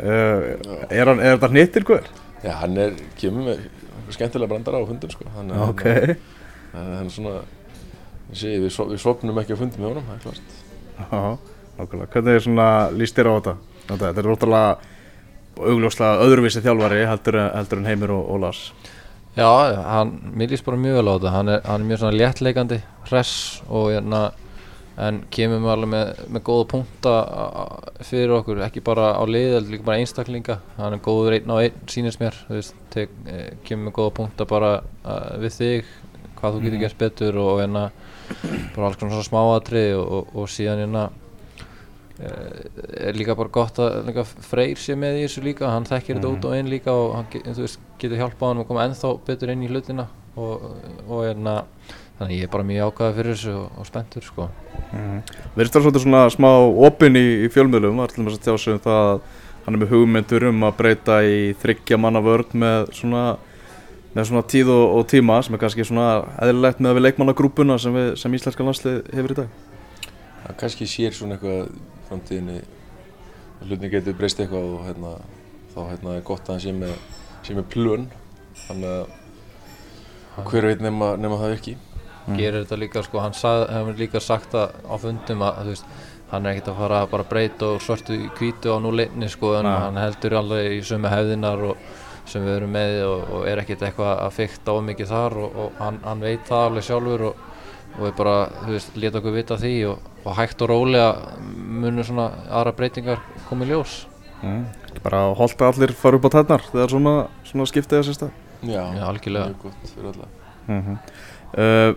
Uh, 0.00 0.54
er, 0.88 1.08
hann, 1.10 1.18
er 1.18 1.34
þetta 1.34 1.50
hnittir 1.52 1.84
hver? 1.88 2.06
Já, 2.44 2.52
hann 2.62 2.78
er, 2.80 2.94
kemur 3.20 3.50
með 3.50 3.64
skemmtilega 4.14 4.48
brandara 4.50 4.80
á 4.80 4.88
fundum 4.88 5.10
sko 5.12 5.26
þannig 5.34 5.58
að 5.58 5.72
Ok. 5.74 5.82
hérna, 5.84 6.14
hann 6.72 6.94
er 7.02 7.10
svona 7.12 7.34
ég 8.30 8.38
segi, 8.40 8.62
við, 8.62 8.78
við 8.94 9.02
sopnum 9.02 9.42
ekki 9.42 9.58
á 9.58 9.60
fundum 9.60 9.82
með 9.84 9.90
honum, 9.90 10.06
það 10.08 10.16
er 10.16 10.22
klart 10.24 10.56
Já, 11.00 11.20
nákvæmlega. 11.80 12.08
Hvernig 12.14 12.38
er 12.38 12.46
svona 12.46 12.68
líst 12.96 13.18
þér 13.18 13.28
á 13.28 13.32
þetta? 13.36 13.54
Þetta 13.90 14.10
er 14.22 14.28
róttalega 14.30 14.72
augljóslega 15.60 16.24
öðruvísi 16.24 16.62
þjálfari 16.64 17.02
heldur, 17.10 17.38
heldur 17.58 17.82
en 17.82 17.90
Heimir 17.90 18.14
og, 18.14 18.24
og 18.32 18.42
Lars. 18.46 18.62
Já, 19.36 19.46
hann, 19.86 20.10
mér 20.34 20.50
líst 20.50 20.64
bara 20.66 20.76
mjög 20.80 20.96
vel 21.00 21.08
á 21.08 21.14
þetta. 21.16 21.30
Hann 21.36 21.48
er, 21.54 21.60
hann 21.64 21.80
er 21.84 21.88
mjög 21.90 22.00
svona 22.02 22.18
léttleikandi 22.18 22.78
hress 23.08 23.34
og 23.70 23.90
hérna 23.94 24.22
en 25.00 25.20
kemur 25.32 25.62
með 25.62 25.70
alveg 25.72 25.90
með, 25.94 26.08
með 26.34 26.42
góða 26.48 26.64
punkta 26.72 27.12
a- 27.22 27.46
a- 27.62 28.04
fyrir 28.04 28.34
okkur, 28.36 28.58
ekki 28.66 28.82
bara 28.84 29.12
á 29.16 29.22
lið 29.24 29.54
heldur 29.54 29.72
líka 29.76 29.86
bara 29.86 30.00
einstaklinga. 30.02 30.58
Hann 30.76 30.96
er 30.98 31.02
góður 31.06 31.38
einn 31.38 31.48
á 31.54 31.56
einn, 31.62 31.78
sýnist 31.86 32.20
mér. 32.20 32.36
Veist, 32.50 32.74
tek, 32.92 33.08
eh, 33.30 33.50
kemur 33.64 33.88
með 33.88 33.96
góða 34.00 34.14
punkta 34.18 34.46
bara 34.50 34.72
uh, 35.04 35.38
við 35.40 35.56
þig, 35.56 35.94
hvað 36.40 36.54
þú 36.58 36.62
getur 36.66 36.82
gert 36.84 36.98
betur 36.98 37.38
og 37.40 37.62
hérna 37.62 37.86
bara 38.74 38.86
alls 38.90 38.98
svona 39.00 39.22
smáatri 39.24 39.86
og, 39.96 40.10
og, 40.18 40.36
og 40.42 40.48
síðan 40.52 40.82
hérna 40.84 41.06
er 42.20 43.16
líka 43.16 43.36
bara 43.38 43.52
gott 43.52 43.78
að 43.80 44.00
líka 44.10 44.24
Freyr 44.28 44.78
sé 44.80 44.96
með 44.98 45.22
þessu 45.22 45.44
líka 45.44 45.70
hann 45.72 45.88
þekkir 45.88 46.18
þetta 46.18 46.32
út 46.34 46.48
og 46.50 46.56
inn 46.58 46.70
líka 46.72 46.92
og 46.92 47.14
hann 47.16 47.56
veist, 47.56 47.80
getur 48.00 48.20
hjálpað 48.20 48.52
hann 48.52 48.62
að 48.62 48.68
koma 48.68 48.86
ennþá 48.88 49.12
betur 49.26 49.52
inn 49.54 49.64
í 49.64 49.70
hlutina 49.70 50.06
og, 50.36 50.70
og 51.06 51.24
hérna 51.24 51.56
þannig 52.20 52.42
ég 52.42 52.48
er 52.48 52.52
bara 52.52 52.66
mjög 52.68 52.90
ákvæða 52.90 53.16
fyrir 53.16 53.36
þessu 53.36 53.52
og, 53.56 53.68
og 53.80 53.88
spenntur 53.88 54.26
sko. 54.26 54.48
Verðist 55.56 55.76
það 55.76 55.86
svolítið 55.86 56.04
svona 56.04 56.24
smá 56.34 56.50
opinn 56.88 57.16
í, 57.16 57.26
í 57.46 57.52
fjölmiðlum, 57.52 58.02
var 58.02 58.12
til 58.12 58.20
dæmis 58.20 58.36
að 58.36 58.44
tjá 58.44 58.58
sig 58.60 58.76
um 58.76 58.82
það 58.84 59.04
að 59.04 59.22
hann 59.64 59.76
er 59.76 59.82
með 59.82 59.94
hugmyndur 59.94 60.48
um 60.50 60.66
að 60.68 60.76
breyta 60.80 61.20
í 61.24 61.40
þryggja 61.62 62.00
manna 62.00 62.20
vörð 62.24 62.52
með 62.60 62.92
svona, 62.96 63.24
með 64.12 64.30
svona 64.30 64.44
tíð 64.52 64.74
og, 64.76 64.84
og 64.98 65.08
tíma 65.14 65.40
sem 65.46 65.56
er 65.56 65.64
kannski 65.64 65.88
svona 65.88 66.10
eðlilegt 66.44 66.84
með 66.84 66.98
við 66.98 67.06
leikmannagrúpuna 67.08 67.80
sem, 67.80 67.96
við, 67.96 68.14
sem 68.20 68.36
íslenska 68.36 68.68
landslið 68.68 69.02
hefur 69.16 69.36
í 69.36 69.40
dag. 69.42 69.69
Hann 70.50 70.58
kannski 70.60 70.88
sér 70.90 71.16
svona 71.16 71.38
eitthvað 71.38 71.70
framtíðinni 72.08 72.58
að 72.60 73.70
hlutin 73.70 73.92
getur 73.92 74.18
breyst 74.18 74.42
eitthvað 74.42 74.66
og 74.74 74.84
hérna, 74.88 75.14
þá 75.74 75.80
hérna, 75.92 76.16
er 76.16 76.26
gott 76.26 76.48
að 76.48 76.56
hann 76.56 76.64
sé 76.64 76.74
með, 76.74 76.96
sé 77.46 77.56
með 77.56 77.70
plön. 77.72 78.08
Þannig 78.66 78.96
að 78.96 80.50
hver 80.50 80.66
veit 80.70 80.82
nema, 80.82 81.14
nema 81.20 81.38
það 81.40 81.56
ekki 81.58 81.76
gerir 82.36 82.62
þetta 82.62 82.78
líka 82.78 83.02
sko, 83.02 83.20
hann 83.24 83.34
hefur 83.34 83.98
líka 83.98 84.20
sagt 84.22 84.54
það 84.54 84.74
á 84.86 84.94
fundum 85.00 85.44
að 85.46 85.60
þú 85.60 85.72
veist 85.72 85.94
hann 86.30 86.46
er 86.46 86.54
ekkert 86.54 86.70
að 86.70 86.78
fara 86.78 87.00
að 87.02 87.10
bara 87.14 87.26
breyta 87.30 87.70
og 87.74 87.82
svörtu 87.82 88.14
í 88.14 88.28
hvítu 88.38 88.70
á 88.70 88.78
núleitni 88.82 89.28
sko 89.30 89.56
en 89.58 89.66
hann 89.66 89.98
heldur 89.98 90.36
alveg 90.38 90.76
í 90.76 90.82
sömu 90.86 91.10
hefðinar 91.10 91.64
og 91.72 91.80
sem 92.30 92.44
við 92.46 92.56
erum 92.60 92.74
með 92.76 92.96
og, 93.08 93.22
og 93.34 93.46
er 93.50 93.62
ekkert 93.62 93.82
eitthvað 93.88 94.12
að 94.26 94.36
fykta 94.36 94.76
of 94.76 94.84
mikið 94.86 95.10
þar 95.10 95.38
og, 95.42 95.56
og 95.64 95.80
hann, 95.80 95.98
hann 96.04 96.22
veit 96.22 96.44
það 96.46 96.66
alveg 96.68 96.86
sjálfur 96.86 97.26
og, 97.30 97.40
og 98.00 98.06
er 98.08 98.14
bara, 98.16 98.34
þú 98.64 98.74
veist, 98.74 98.96
leta 98.96 99.20
okkur 99.20 99.36
vita 99.36 99.58
því 99.60 99.74
og, 99.92 100.06
og 100.24 100.36
hægt 100.40 100.62
og 100.64 100.72
rólega 100.72 101.10
munur 101.54 102.06
svona 102.08 102.30
aðra 102.48 102.72
breytingar 102.76 103.20
komið 103.50 103.74
ljós 103.76 103.98
Mm. 104.40 104.62
Ekki 104.88 105.02
bara 105.04 105.18
að 105.26 105.34
holta 105.36 105.66
allir 105.68 105.90
fara 105.92 106.16
upp 106.16 106.24
á 106.24 106.30
tætnar 106.32 106.62
þegar 106.70 106.88
svona, 106.94 107.10
svona 107.44 107.66
skiptið 107.68 107.98
þessi 107.98 108.14
stað. 108.16 108.30
Já, 108.64 108.80
Já, 108.96 109.02
algjörlega. 109.04 109.50
gott 109.60 109.90
fyrir 109.90 110.14
alla 110.14 110.28
Mm 110.70 110.96
uh, 111.58 111.92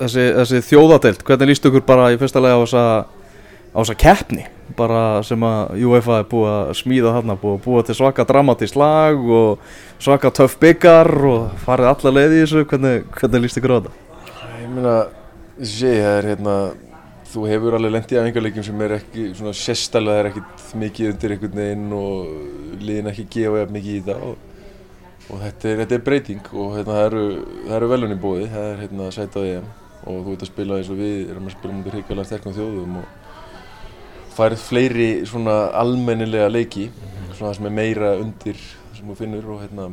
þessi, 0.00 0.24
þessi 0.36 0.60
þjóðadeild, 0.68 1.24
hvernig 1.24 1.52
líst 1.52 1.68
ykkur 1.68 1.84
bara 1.86 2.10
í 2.12 2.18
fyrsta 2.20 2.42
lega 2.44 2.58
á 2.58 2.64
þessa, 2.64 2.84
á 3.72 3.78
þessa 3.80 3.96
keppni 4.02 4.46
bara 4.76 5.22
sem 5.24 5.40
að 5.46 5.76
UEFA 5.86 6.20
er 6.20 6.28
búið 6.28 6.52
að 6.52 6.72
smíða 6.80 7.12
þarna, 7.16 7.36
búið 7.40 7.54
að 7.56 7.64
búið 7.64 7.86
til 7.88 7.96
svaka 8.00 8.26
dramatísk 8.28 8.76
lag 8.76 9.28
og 9.38 9.62
svaka 10.02 10.32
töff 10.34 10.58
byggar 10.60 11.12
og 11.30 11.46
farið 11.64 11.92
alla 11.92 12.14
leið 12.18 12.34
í 12.34 12.42
þessu, 12.42 12.64
hvernig, 12.68 13.06
hvernig 13.16 13.46
líst 13.46 13.60
ykkur 13.62 13.76
á 13.76 13.78
þetta? 13.78 13.94
Meina, 14.76 14.96
þessi 15.56 15.78
segi, 15.80 16.00
það 16.04 16.14
er 16.18 16.26
hérna 16.34 16.54
þú 17.30 17.44
hefur 17.48 17.74
alveg 17.78 17.92
lent 17.94 18.10
í 18.12 18.16
æfingarleikjum 18.20 18.64
sem 18.66 18.82
er 18.84 18.92
ekki 18.98 19.22
svona 19.38 19.52
sérstælega 19.56 20.20
er 20.20 20.26
ekkit 20.30 20.64
mikið 20.82 21.08
undir 21.12 21.32
einhvern 21.32 21.56
veginn 21.60 21.94
og 21.96 22.82
liðin 22.82 23.08
ekki 23.08 23.24
gefa 23.32 23.62
jafn 23.62 23.72
mikið 23.76 23.94
í 23.94 24.02
þetta 24.02 24.16
og, 24.26 24.42
og 25.30 25.40
þetta, 25.46 25.70
er, 25.70 25.80
þetta 25.82 25.96
er 25.96 26.04
breyting 26.10 26.50
og 26.52 26.74
hérna, 26.76 26.98
það 26.98 27.06
eru, 27.06 27.22
það 27.62 27.78
eru 27.78 27.88
velunni 27.94 28.18
bóði, 28.26 28.50
það 28.52 28.68
er 28.74 28.82
hérna 28.84 29.08
sæta 29.16 29.40
á 29.40 29.48
EM 29.54 29.70
og 30.12 30.20
þú 30.26 30.36
ert 30.36 30.44
að 30.44 30.52
spila 30.52 30.82
eins 30.82 30.92
og 30.92 31.00
við 31.00 31.16
erum 31.32 31.48
að 31.48 31.56
spila 31.56 31.78
mútið 31.78 31.96
hrikalega 31.96 32.30
sterkum 32.30 32.56
þjóðum 32.58 33.00
og 33.00 34.28
færið 34.36 34.66
fleiri 34.66 35.08
svona 35.32 35.56
almennilega 35.80 36.52
leiki 36.52 36.90
svona 37.32 37.46
það 37.46 37.56
sem 37.62 37.70
er 37.72 37.76
meira 37.80 38.12
undir 38.20 38.60
það 38.60 39.00
sem 39.00 39.08
þú 39.08 39.18
finnur 39.24 39.50
og 39.56 39.64
hérna 39.64 39.88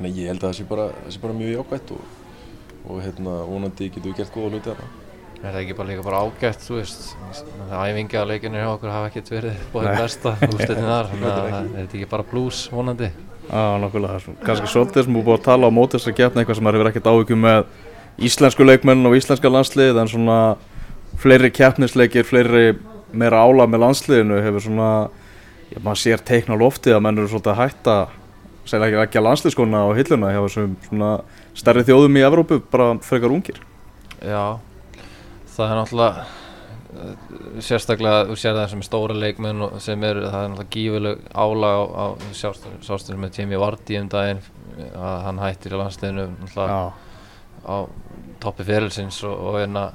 að 0.00 0.10
ég 0.16 0.32
held 0.32 0.40
að 0.40 0.48
það 0.48 0.58
sé 0.62 0.68
bara, 0.72 0.90
það 1.04 1.14
sé 1.14 1.24
bara 1.28 1.40
mjög 1.42 1.56
jákvætt 1.58 1.96
og, 1.98 2.10
og 2.88 3.02
hérna 3.02 3.38
vonandi 3.48 3.88
getum 3.90 4.10
við 4.10 4.20
gert 4.22 4.34
góða 4.34 4.52
hluti 4.52 4.70
þarna. 4.70 4.90
Er 5.42 5.48
það 5.50 5.60
ekki 5.64 5.76
bara 5.78 5.88
líka 5.88 6.04
bara 6.06 6.22
ágætt, 6.22 6.62
þú 6.62 6.76
veist, 6.78 7.06
það 7.58 7.86
æfingi 7.90 8.18
að 8.20 8.28
leikinu 8.30 8.60
hjá 8.60 8.68
okkur 8.76 8.92
hafa 8.94 9.08
ekkert 9.10 9.30
verið 9.32 9.62
bóðið 9.72 9.96
besta 9.98 10.34
úrslitin 10.52 10.86
þar, 10.86 11.08
þannig 11.10 11.30
að 11.30 11.40
það 11.42 11.72
er 11.72 11.86
ekki 11.88 12.10
bara 12.12 12.26
blues 12.30 12.60
vonandi. 12.70 13.08
Já, 13.48 13.62
nokkulega, 13.82 14.20
kannski 14.46 14.70
svolítið 14.70 15.08
sem 15.08 15.16
þú 15.18 15.24
búið 15.26 15.40
að 15.40 15.46
tala 15.48 15.66
á 15.66 15.72
móti 15.74 15.98
þess 15.98 16.12
að 16.12 16.18
keppni 16.20 16.42
eitthvað 16.42 16.58
sem 16.60 16.66
maður 16.68 16.78
hefur 16.78 16.90
ekkert 16.92 17.10
áhyggjum 17.10 17.42
með 17.42 17.64
íslensku 18.22 18.66
leikmenn 18.68 19.08
og 19.08 19.16
íslenska 19.18 19.50
landslið 19.50 19.98
en 19.98 20.12
svona 20.12 20.38
fleiri 21.22 21.50
keppnisleikir, 21.50 22.26
fleiri 22.28 22.64
meira 23.12 23.42
ála 23.42 23.66
með 23.66 23.82
landsliðinu 23.82 24.40
hefur 24.46 24.66
svona, 24.68 24.90
já, 25.72 25.78
maður 25.82 26.02
sér 26.04 26.22
teikna 26.30 26.58
loftið 26.60 26.96
að 26.96 27.04
menn 27.08 27.18
eru 27.18 27.32
svolítið 27.32 27.52
að 27.52 27.62
hætta 27.64 27.96
segja 28.68 28.88
ekki 28.88 29.00
ekki 29.02 29.20
að 29.20 29.26
landsliðskona 29.26 29.82
stærri 31.58 31.84
þjóðum 31.88 32.18
í 32.18 32.24
Evrópu 32.26 32.60
bara 32.72 32.94
frekar 33.04 33.34
ungir. 33.34 33.60
Já, 34.22 34.58
það 35.52 35.66
er 35.66 35.78
náttúrulega 35.80 36.24
eh, 36.24 37.14
sérstaklega, 37.66 38.24
þú 38.30 38.38
sér 38.40 38.58
það 38.58 38.68
sem 38.72 38.82
er 38.84 38.88
stóra 38.88 39.16
leikmenn 39.18 39.64
sem 39.82 40.08
eru, 40.08 40.26
það 40.28 40.44
er 40.44 40.52
náttúrulega 40.52 40.74
gífuleg 40.76 41.24
álag 41.34 41.78
á, 41.78 41.84
á 41.92 42.06
sástunum 42.86 43.24
með 43.24 43.40
Jamie 43.40 43.60
Vardy 43.60 43.98
um 44.00 44.12
daginn 44.12 44.44
að 44.96 45.24
hann 45.26 45.42
hættir 45.42 45.74
í 45.74 45.80
náttúrulega 45.80 46.78
á 47.62 47.76
toppi 48.42 48.66
fyrirlsins 48.66 49.20
og, 49.28 49.34
og 49.34 49.58
einna, 49.62 49.88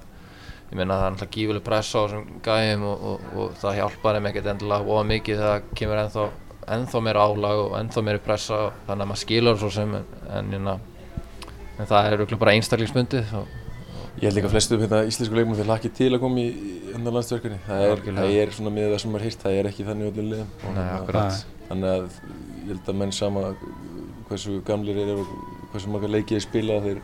ég 0.72 0.76
meina 0.80 1.00
það 1.00 1.06
er 1.06 1.16
náttúrulega 1.16 1.38
gífuleg 1.38 1.66
pressa 1.66 2.04
á 2.04 2.06
þessum 2.06 2.28
gæjum 2.46 2.86
og, 2.88 3.08
og, 3.12 3.32
og 3.36 3.56
það 3.62 3.80
hjálpar 3.82 4.20
þeim 4.20 4.30
ekkert 4.32 4.52
endilega 4.54 4.92
óa 4.92 5.08
mikið 5.08 5.42
þegar 5.42 5.56
það 5.56 5.74
kemur 5.80 6.04
ennþá, 6.04 6.28
ennþá 6.78 7.02
meira 7.08 7.26
álag 7.28 7.64
og 7.64 7.76
ennþá 7.80 8.06
meira 8.08 8.24
pressa 8.24 8.62
þannig 8.88 9.08
að 9.08 9.12
maður 9.12 9.24
skilur 9.24 9.60
svo 9.64 9.74
sem 9.74 9.98
en, 9.98 10.54
en, 10.62 10.70
en, 11.78 11.88
það 11.88 12.12
er 12.12 12.38
bara 12.38 12.58
einstaklingsmyndið 12.58 13.34
Ég 14.18 14.26
held 14.26 14.40
líka 14.40 14.48
að 14.50 14.54
flestu 14.56 14.78
hérna, 14.82 15.04
íslensku 15.06 15.36
leikmenn 15.38 15.60
þeir 15.60 15.68
lakki 15.70 15.90
til 15.94 16.08
að 16.16 16.24
koma 16.24 16.42
í 16.42 16.46
undan 16.98 17.14
landsverkunni. 17.14 17.58
Það 17.68 17.84
er, 17.86 18.00
það 18.08 18.32
er 18.34 18.52
svona 18.56 18.72
með 18.74 18.88
það 18.90 19.02
sem 19.04 19.12
maður 19.14 19.26
hýrt, 19.28 19.44
það 19.44 19.58
er 19.58 19.68
ekki 19.70 19.84
þannig 19.86 20.08
öllum 20.10 20.32
liðum. 20.32 20.48
Nei, 20.74 20.86
akkurat. 20.96 21.44
Þannig 21.68 21.92
að 21.92 22.08
ég 22.08 22.72
held 22.72 22.88
að 22.90 22.98
menn 22.98 23.14
sama 23.14 23.44
hversu 24.28 24.56
gamlir 24.66 24.98
er 25.04 25.12
og 25.14 25.36
hversu 25.70 25.92
marga 25.94 26.10
leikið 26.10 26.40
er 26.40 26.46
spila 26.48 26.80
þeir, 26.88 27.04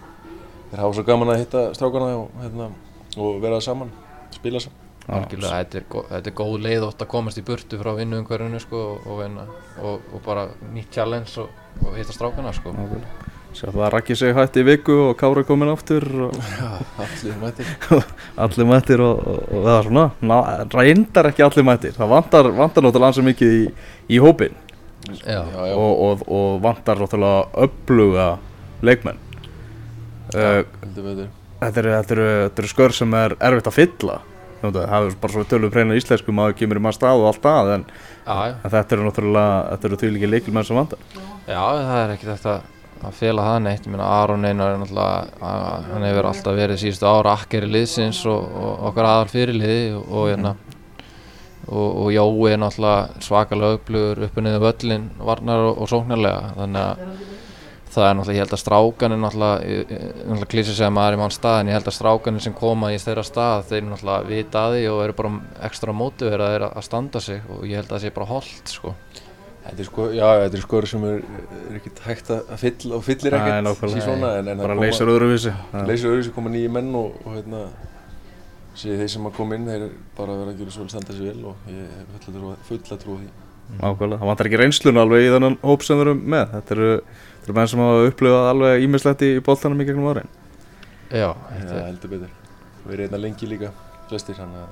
þeir 0.72 0.82
hafa 0.82 0.96
svo 0.98 1.04
gaman 1.12 1.34
að 1.36 1.44
hitta 1.44 1.62
strákarna 1.78 2.08
og, 2.24 2.34
hérna, 2.42 2.70
og 3.20 3.38
vera 3.46 3.60
saman, 3.62 3.94
spila 4.34 4.64
saman. 4.64 4.80
Algjörlega, 5.04 5.60
þetta 5.60 5.80
er, 5.84 5.88
þetta 6.16 6.32
er 6.32 6.38
góð 6.40 6.56
leið 6.64 6.88
ótt 6.88 7.06
að 7.06 7.12
komast 7.12 7.38
í 7.38 7.46
burtu 7.46 7.78
frá 7.78 7.92
vinnuumhverfinu 8.00 8.64
sko, 8.64 8.82
og, 9.06 9.22
og, 9.84 10.10
og 10.16 10.26
bara 10.26 10.48
nýtt 10.74 10.98
challenge 10.98 11.46
og 11.46 11.94
hitta 12.00 12.16
strákarna 12.16 12.56
sko. 12.58 12.74
Sér 13.54 13.70
það 13.70 13.92
rakki 13.94 14.16
sig 14.18 14.34
hætti 14.34 14.64
í 14.64 14.66
viku 14.66 14.96
og 15.10 15.18
Kára 15.20 15.44
komin 15.46 15.70
aftur 15.70 16.04
Já, 16.10 16.70
allir 17.04 17.36
mættir. 17.38 17.70
Allir 18.44 18.66
mættir 18.70 19.04
og, 19.06 19.20
og, 19.22 19.44
og 19.46 19.68
það 19.68 19.76
er 19.76 19.90
svona 19.90 20.06
ná, 20.26 20.38
reyndar 20.74 21.30
ekki 21.30 21.46
allir 21.46 21.68
mættir. 21.68 21.94
Það 21.94 22.14
vantar, 22.16 22.50
vantar 22.58 22.86
náttúrulega 22.86 23.12
ansið 23.14 23.28
mikið 23.30 23.54
í, 23.60 23.62
í 24.10 24.22
hópin 24.24 24.58
já. 25.22 25.38
Já, 25.38 25.62
já. 25.70 25.76
Og, 25.78 26.26
og 26.26 26.60
vantar 26.66 27.02
náttúrulega 27.04 27.68
uppluga 27.68 28.28
leikmenn. 28.82 29.22
Já, 30.34 30.64
uh, 30.64 30.76
þetta, 30.82 31.06
eru, 31.06 31.30
þetta, 31.62 32.18
eru, 32.18 32.28
þetta 32.48 32.66
eru 32.66 32.74
skör 32.74 32.98
sem 33.04 33.18
er 33.22 33.38
erfitt 33.38 33.70
að 33.70 33.78
fylla. 33.78 34.20
Það 34.64 34.84
er 34.98 35.16
bara 35.20 35.34
svo 35.36 35.44
tölum 35.46 35.72
preyna 35.74 35.96
íslensku 36.00 36.34
maður 36.34 36.62
kemur 36.62 36.80
í 36.80 36.86
maður 36.86 37.02
stað 37.02 37.22
og 37.22 37.34
allt 37.34 37.48
að 37.52 37.74
en, 37.78 37.90
en 38.32 38.72
þetta 38.72 38.96
eru 38.96 39.10
náttúrulega 39.10 39.58
þetta 39.74 39.90
eru 39.90 39.98
því 40.00 40.14
líka 40.16 40.30
leikilmenn 40.32 40.70
sem 40.70 40.80
vantar. 40.80 41.02
Já, 41.44 41.60
það 41.60 41.98
er 42.00 42.14
ekki 42.16 42.30
þetta 42.32 42.54
að 42.54 42.72
fela 43.12 43.42
það 43.44 43.62
neitt, 43.66 43.84
ég 43.86 43.92
meina 43.92 44.06
Aron 44.22 44.46
Einar 44.46 44.72
er 44.74 44.78
náttúrulega, 44.80 45.28
að- 45.42 45.90
hann 45.92 46.04
hefur 46.08 46.26
alltaf 46.30 46.56
verið 46.56 46.80
síðustu 46.80 47.06
ára 47.10 47.34
akkeri 47.38 47.68
liðsins 47.68 48.26
og, 48.26 48.48
og 48.64 48.88
okkar 48.90 49.06
aðal 49.06 49.28
fyrirliði 49.28 49.94
og, 50.08 50.30
hérna, 50.30 50.56
og, 51.68 51.98
og 52.06 52.12
Jói 52.16 52.52
er 52.54 52.58
náttúrulega 52.64 53.22
svakalega 53.24 53.78
upplugur 53.80 54.24
upp 54.28 54.38
og 54.38 54.44
niður 54.48 54.66
völlin, 54.70 55.10
varnar 55.20 55.60
og, 55.70 55.78
og 55.84 55.90
sóknarlega, 55.92 56.54
þannig 56.58 56.82
að 56.84 57.06
það 57.94 58.08
er 58.10 58.16
náttúrulega, 58.18 58.34
ég 58.38 58.44
held 58.44 58.54
að 58.58 58.64
strákanir 58.64 59.20
náttúrulega, 59.22 60.48
klísið 60.50 60.78
segja 60.80 60.90
maður 60.94 61.14
í 61.14 61.20
mann 61.22 61.34
stað, 61.36 61.60
en 61.62 61.68
ég 61.70 61.78
held 61.78 61.90
að 61.92 61.98
strákanir 62.00 62.42
sem 62.42 62.54
koma 62.58 62.90
í 62.90 62.98
þeirra 63.04 63.24
stað, 63.28 63.68
þeir 63.70 63.84
náttúrulega 63.92 64.30
vita 64.32 64.64
að 64.66 64.78
því 64.80 64.88
og 64.94 65.04
eru 65.04 65.14
bara 65.20 65.34
ekstra 65.70 65.94
mótiveraðir 65.94 66.66
að 66.72 66.88
standa 66.88 67.22
sig 67.22 67.42
og 67.54 67.68
ég 67.70 67.78
held 67.78 67.92
að 67.92 67.96
það 68.00 68.02
sé 68.08 68.14
bara 68.16 68.32
holdt, 68.34 68.74
sko. 68.74 68.96
Þetta 69.64 69.80
er 69.80 69.88
sko, 69.88 70.06
já, 70.12 70.26
þetta 70.44 70.58
er 70.60 70.64
skor 70.66 70.86
sem 70.92 71.04
er, 71.08 71.22
er 71.70 71.76
ekkert 71.80 72.00
hægt 72.04 72.30
að 72.34 72.50
fylla 72.60 72.98
og 72.98 73.04
fyllir 73.06 73.36
ekkert 73.38 73.62
nákvæmlega. 73.64 73.94
sí 73.94 74.04
svona 74.04 74.32
en, 74.42 74.50
en 74.52 74.60
bara 74.60 74.76
leysar 74.76 75.12
öðruvísi. 75.14 75.54
Leysir 75.88 76.12
öðru 76.12 76.26
sem 76.28 76.36
koma 76.36 76.52
nýji 76.52 76.72
menn 76.74 76.90
og, 77.00 77.16
og 77.24 77.38
hérna 77.38 77.62
sé 78.76 78.98
þeir 79.00 79.12
sem 79.14 79.30
að 79.30 79.36
koma 79.38 79.56
inn 79.56 79.70
þeir 79.70 79.86
bara 80.18 80.36
vera 80.42 80.52
að 80.52 80.60
gera 80.60 80.76
svo 80.76 80.84
vel 80.84 80.92
standa 80.92 81.16
sér 81.16 81.30
vel 81.30 81.48
og 81.54 81.72
ég 81.72 81.96
hef 81.96 82.12
fulla 82.26 82.36
trú, 82.36 82.52
fulla 82.68 83.00
trú 83.06 83.18
því. 83.22 83.30
Ákvæmlega, 83.80 84.20
það 84.20 84.30
vantar 84.34 84.50
ekki 84.50 84.60
reynslun 84.60 85.00
alveg 85.00 85.24
í 85.24 85.32
þennan 85.32 85.58
hóp 85.64 85.88
sem 85.88 85.98
við 85.98 86.06
erum 86.08 86.24
með. 86.36 86.46
Þetta 86.58 86.76
eru, 86.76 86.92
þetta 87.24 87.48
eru 87.48 87.58
menn 87.60 87.72
sem 87.72 87.84
hafa 87.86 88.08
upplifað 88.10 88.52
alveg 88.52 88.88
ímislegt 88.90 89.24
í, 89.24 89.32
í 89.38 89.44
boltanum 89.48 89.80
í 89.80 89.88
gegnum 89.88 90.12
árin. 90.12 90.32
Já, 91.08 91.30
þetta 91.54 91.74
er, 91.78 91.86
heldur 91.88 92.14
betur. 92.18 92.32
Við 92.84 92.98
erum 92.98 93.08
einna 93.08 93.24
lengi 93.24 93.48
líka 93.48 93.72
flestir 94.10 94.36
þannig 94.36 94.60
að 94.68 94.70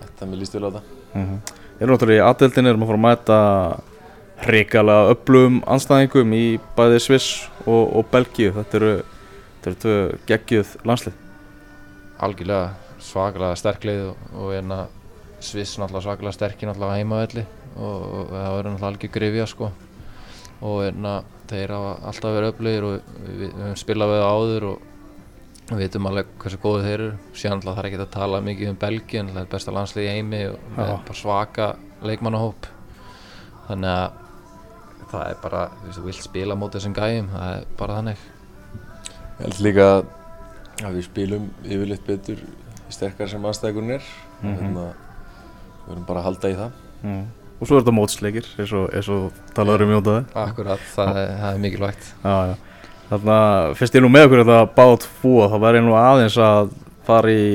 þetta 0.00 0.30
mér 0.30 0.40
líst 0.40 0.56
vel 0.56 0.64
á 0.64 0.70
það. 0.70 0.84
-hmm. 1.12 1.38
Erum 1.80 1.94
náttúrulega 1.94 2.20
í 2.20 2.28
aðdeldin 2.28 2.68
erum 2.68 2.82
að 2.84 2.90
fara 2.90 2.98
að 2.98 3.04
mæta 3.06 3.36
hrikalega 4.44 5.12
öflugum 5.14 5.54
anstæðingum 5.64 6.34
í 6.36 6.44
bæði 6.76 6.98
Sviss 7.00 7.28
og, 7.64 7.86
og 7.96 8.10
Belgíu. 8.12 8.50
Þetta 8.52 8.76
eru, 8.76 8.90
þetta 9.54 9.70
eru 9.70 9.78
tvö 9.84 9.94
geggjuð 10.28 10.74
landslið. 10.90 11.16
Algjörlega 12.20 12.98
svakalega 13.00 13.56
sterklið 13.62 14.02
og, 14.10 14.26
og 14.36 14.52
hérna 14.52 14.82
Sviss 15.40 15.80
náttúrulega 15.80 16.04
svakalega 16.04 16.36
sterkir 16.36 16.68
náttúrulega 16.68 16.98
heimavelli 17.00 17.46
og, 17.78 17.96
og 18.04 18.34
það 18.34 18.52
verður 18.58 18.70
náttúrulega 18.74 18.90
algjör 18.92 19.14
grifja 19.16 19.48
sko. 19.48 19.72
Og 20.60 20.78
hérna 20.84 21.16
þeir 21.48 21.76
hafa 21.78 21.96
alltaf 22.12 22.36
verið 22.36 22.52
öflugir 22.52 22.90
og 22.90 22.96
við, 23.24 23.40
við 23.40 23.56
höfum 23.56 23.82
spilað 23.86 24.14
við 24.18 24.26
áður 24.28 24.70
og 24.74 24.89
við 25.70 25.82
veitum 25.84 26.06
alveg 26.10 26.26
hversu 26.42 26.58
góðu 26.62 26.82
þeir 26.84 26.94
eru 27.00 27.10
síðan 27.38 27.60
náttúrulega 27.60 27.76
þarf 27.80 27.88
ekki 27.90 28.00
að 28.02 28.10
tala 28.16 28.40
mikið 28.46 28.70
um 28.72 28.78
Belgíu 28.82 29.20
en 29.20 29.28
það 29.34 29.42
er 29.44 29.50
besta 29.54 29.74
landslið 29.76 30.06
í 30.06 30.12
heimi 30.14 30.40
og 30.50 30.58
með 30.76 30.88
Já. 30.90 30.96
bara 31.06 31.18
svaka 31.20 31.68
leikmannahóp 32.10 32.66
þannig 33.68 33.90
að 33.94 35.06
það 35.10 35.24
er 35.30 35.38
bara, 35.42 35.60
þú 35.90 36.04
vilt 36.06 36.22
spila 36.22 36.54
mótið 36.58 36.78
þessum 36.80 36.94
gæjum, 36.98 37.28
það 37.34 37.52
er 37.56 37.64
bara 37.78 37.98
þannig 38.00 38.24
Ég 39.40 39.44
held 39.46 39.60
líka 39.64 39.86
að 40.84 40.96
við 40.96 41.04
spilum 41.08 41.46
yfirleitt 41.64 42.06
betur 42.06 42.42
sterkar 42.92 43.28
sem 43.30 43.44
aðstæðurinn 43.46 43.94
er 43.98 44.02
Mhm. 44.40 44.50
og 44.54 44.60
hérna 44.62 44.84
við 45.86 45.92
erum 45.92 46.04
bara 46.08 46.20
að 46.20 46.24
halda 46.30 46.48
í 46.50 46.54
það 46.56 46.70
mm. 47.04 47.24
Og 47.60 47.68
svo 47.68 47.76
er 47.76 47.82
þetta 47.82 47.92
mótsleikir 47.92 48.46
eins 48.58 49.08
og, 49.12 49.32
talaður 49.54 49.82
um 49.84 49.90
jótaði 49.98 50.22
Akkurat, 50.34 50.80
það, 50.94 51.10
er- 51.20 51.34
það 51.42 51.54
er 51.54 51.58
mikilvægt 51.64 52.06
Já, 52.24 52.36
já. 52.50 52.54
Þannig 53.10 53.32
að 53.34 53.72
fyrst 53.80 53.96
ég 53.98 54.04
nú 54.04 54.10
með 54.12 54.28
okkur 54.28 54.42
þetta 54.44 54.58
báða 54.76 54.98
tvo 55.04 55.46
þá 55.50 55.56
væri 55.64 55.80
ég 55.80 55.86
nú 55.86 55.96
aðeins 55.98 56.36
að 56.46 56.72
fara 57.08 57.32
í 57.34 57.46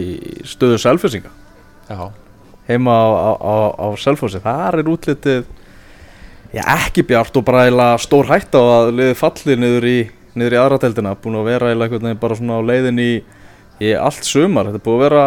stöðu 0.48 0.80
selfisinga 0.84 1.32
Já, 1.88 2.10
heima 2.68 2.92
á, 2.92 3.08
á, 3.14 3.32
á, 3.40 3.56
á 3.80 3.88
Selfossi. 4.02 4.42
Þar 4.44 4.80
er 4.82 4.90
útlitið 4.92 5.46
já, 6.56 6.64
ekki 6.66 7.06
bjart 7.08 7.38
og 7.40 7.46
bara 7.48 7.68
eiginlega 7.68 8.02
stór 8.04 8.28
hætta 8.32 8.60
á 8.60 8.66
að 8.82 8.92
liði 9.00 9.18
falli 9.20 9.58
niður 9.62 9.88
í 9.92 9.98
niður 10.36 10.58
í 10.58 10.60
aðra 10.60 10.80
deildina, 10.84 11.14
búin 11.16 11.38
að 11.40 11.48
vera 11.54 11.70
einhvern 11.72 12.10
veginn 12.10 12.20
bara 12.20 12.36
svona 12.36 12.58
á 12.60 12.68
leiðin 12.68 13.00
í, 13.00 13.12
í 13.80 13.94
allt 13.96 14.28
sumar, 14.28 14.68
þetta 14.68 14.82
er 14.82 14.86
búin 14.90 14.98
að 14.98 15.06
vera 15.06 15.24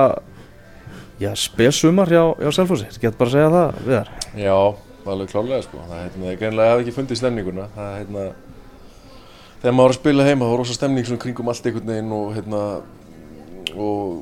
já, 1.22 1.30
spesumar 1.40 2.12
hjá, 2.12 2.24
hjá 2.42 2.52
Selfossi, 2.58 2.90
þetta 2.90 3.06
getur 3.06 3.22
bara 3.22 3.32
að 3.32 3.38
segja 3.38 3.54
það 3.54 3.80
við 3.86 3.96
þar 3.96 4.12
Já, 4.42 4.58
alveg 5.08 5.32
klálega 5.32 5.62
sko. 5.64 5.80
Það 5.88 6.02
hérna, 6.02 6.28
ég 6.28 6.38
greinlega 6.42 6.74
hef 6.74 6.82
ekki 6.82 6.94
fundið 6.96 7.20
stemninguna. 7.20 7.66
Það 7.76 7.94
hérna 7.96 8.24
þegar 9.58 9.74
maður 9.74 9.84
var 9.88 9.94
að 9.94 9.98
spila 9.98 10.26
heima 10.28 10.46
þá 10.46 10.50
var 10.52 10.60
rosa 10.62 10.76
stemning 10.76 11.06
svona 11.08 11.22
kringum 11.22 11.48
allt 11.50 11.66
einhvern 11.66 11.92
veginn 11.92 12.12
og 12.14 12.34
hérna 12.36 12.60
og 13.74 14.20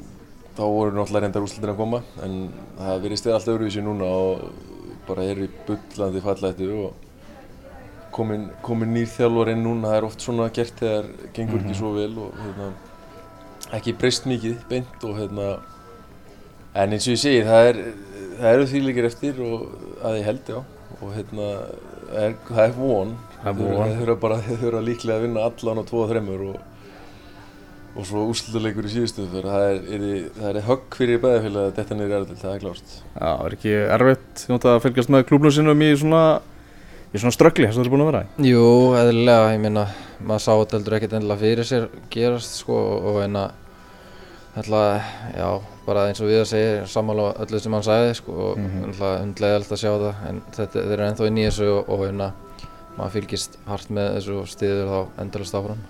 þá 0.57 0.63
voru 0.65 0.95
náttúrulega 0.97 1.25
reyndar 1.27 1.45
úrslitin 1.45 1.73
að 1.75 1.81
koma 1.83 2.01
en 2.25 2.39
það 2.79 3.03
verið 3.05 3.21
stið 3.21 3.37
allt 3.37 3.51
öðruvísi 3.53 3.85
núna 3.85 4.09
og 4.09 4.47
bara 5.07 5.27
er 5.29 5.43
í 5.45 5.49
bullandi 5.67 6.23
fallættu 6.25 6.71
og 6.87 6.95
komin, 8.17 8.49
komin 8.65 8.95
nýr 8.97 9.11
þjálfar 9.13 9.53
inn 9.53 9.65
núna 9.67 9.91
það 9.91 9.99
er 9.99 10.09
oft 10.09 10.25
svona 10.25 10.49
gert 10.57 10.81
þegar 10.81 11.11
gengur 11.37 11.61
ekki 11.61 11.77
svo 11.77 11.93
vel 11.99 12.13
og 12.25 12.39
hérna 12.41 12.71
ekki 13.77 13.97
breyst 14.01 14.29
mikið 14.31 14.63
beint 14.71 15.05
og 15.05 15.19
hérna 15.21 15.51
en 16.77 16.97
eins 16.97 17.07
og 17.09 17.13
ég 17.17 17.21
segi 17.21 17.45
það 17.45 17.71
er 17.73 17.83
það 18.39 18.51
eru 18.55 18.71
því 18.73 18.83
líkir 18.87 19.11
eftir 19.11 19.45
og 19.45 19.69
að 20.01 20.19
ég 20.23 20.31
held 20.31 20.51
já 20.55 20.59
og 20.97 21.13
hérna 21.13 21.51
það 22.07 22.23
er, 22.25 22.37
það 22.49 22.63
er 22.65 22.77
von 22.81 23.15
Það 23.47 24.01
þurfa 24.01 24.41
þurfa 24.47 24.87
líklega 24.87 25.19
að 25.19 25.29
vinna 25.29 25.47
allan 25.47 25.83
á 25.83 25.85
2-3 25.87 26.25
og 26.37 26.57
og 27.97 28.05
svo 28.05 28.27
úrslutaleikur 28.29 28.87
í 28.87 28.93
síðustu 28.93 29.25
fyrir 29.31 29.47
það 29.49 29.67
er, 29.71 29.79
er, 29.97 30.03
það 30.37 30.49
er 30.51 30.67
högg 30.67 30.97
fyrir 30.99 31.21
bæðafélag 31.23 31.69
að 31.69 31.79
þetta 31.79 31.97
niður 31.97 32.11
er 32.11 32.19
erfitt, 32.19 32.43
það 32.43 32.57
er 32.57 32.65
klárt 32.65 32.91
Já, 32.99 33.31
er 33.31 33.57
ekki 33.57 33.73
erfitt 33.97 34.67
að 34.73 34.81
fylgjast 34.85 35.13
með 35.15 35.25
klúbnum 35.31 35.55
sinum 35.57 35.85
í 35.85 35.89
svona 35.97 36.25
í 37.07 37.23
svona 37.23 37.37
ströggli, 37.37 37.69
þess 37.71 37.79
að 37.79 37.81
það 37.81 37.89
er 37.89 37.95
búin 37.95 38.05
að 38.05 38.11
vera 38.11 38.25
í 38.27 38.51
Jú, 38.51 38.67
eðlilega, 39.01 39.55
ég 39.55 39.63
meina 39.65 39.87
maður 40.21 40.45
sá 40.45 40.51
þetta 40.53 40.77
heldur 40.79 40.99
ekkert 40.99 41.17
endilega 41.17 41.43
fyrir 41.45 41.71
sér 41.71 41.89
gerast 42.13 42.61
sko 42.61 42.81
og 43.13 43.21
en 43.25 43.41
að 43.41 43.63
ætla, 44.61 44.83
já, 45.37 45.49
bara 45.87 46.09
eins 46.11 46.21
og 46.21 46.29
við 46.29 46.43
að 46.43 46.51
segja 46.53 46.89
sammála 46.93 47.31
öllu 47.45 47.61
sem 47.63 47.77
hann 47.77 47.87
sagði 47.87 48.17
sko 48.21 48.37
og 48.51 48.61
mm. 48.61 48.69
-hmm. 48.75 49.07
hundlegilegt 49.23 49.73
að 49.73 49.83
sjá 49.85 49.93
það 49.93 50.27
en 50.29 50.43
þetta 50.53 50.83
þeir 50.83 50.93
eru 50.99 51.09
ennþá 51.09 51.31
inn 51.31 51.41
í 51.41 51.49
þessu 51.49 51.71
og, 51.79 51.91
og 51.97 52.05
en 52.11 52.27
að 52.29 52.45
maður 52.97 53.15
fylgist 53.17 53.59
hart 53.69 53.93
með 53.93 54.11
þessu 54.17 54.37
og 54.41 54.51
stiður 54.51 54.91
þá 54.91 55.23
endalist 55.23 55.57
áfram. 55.59 55.83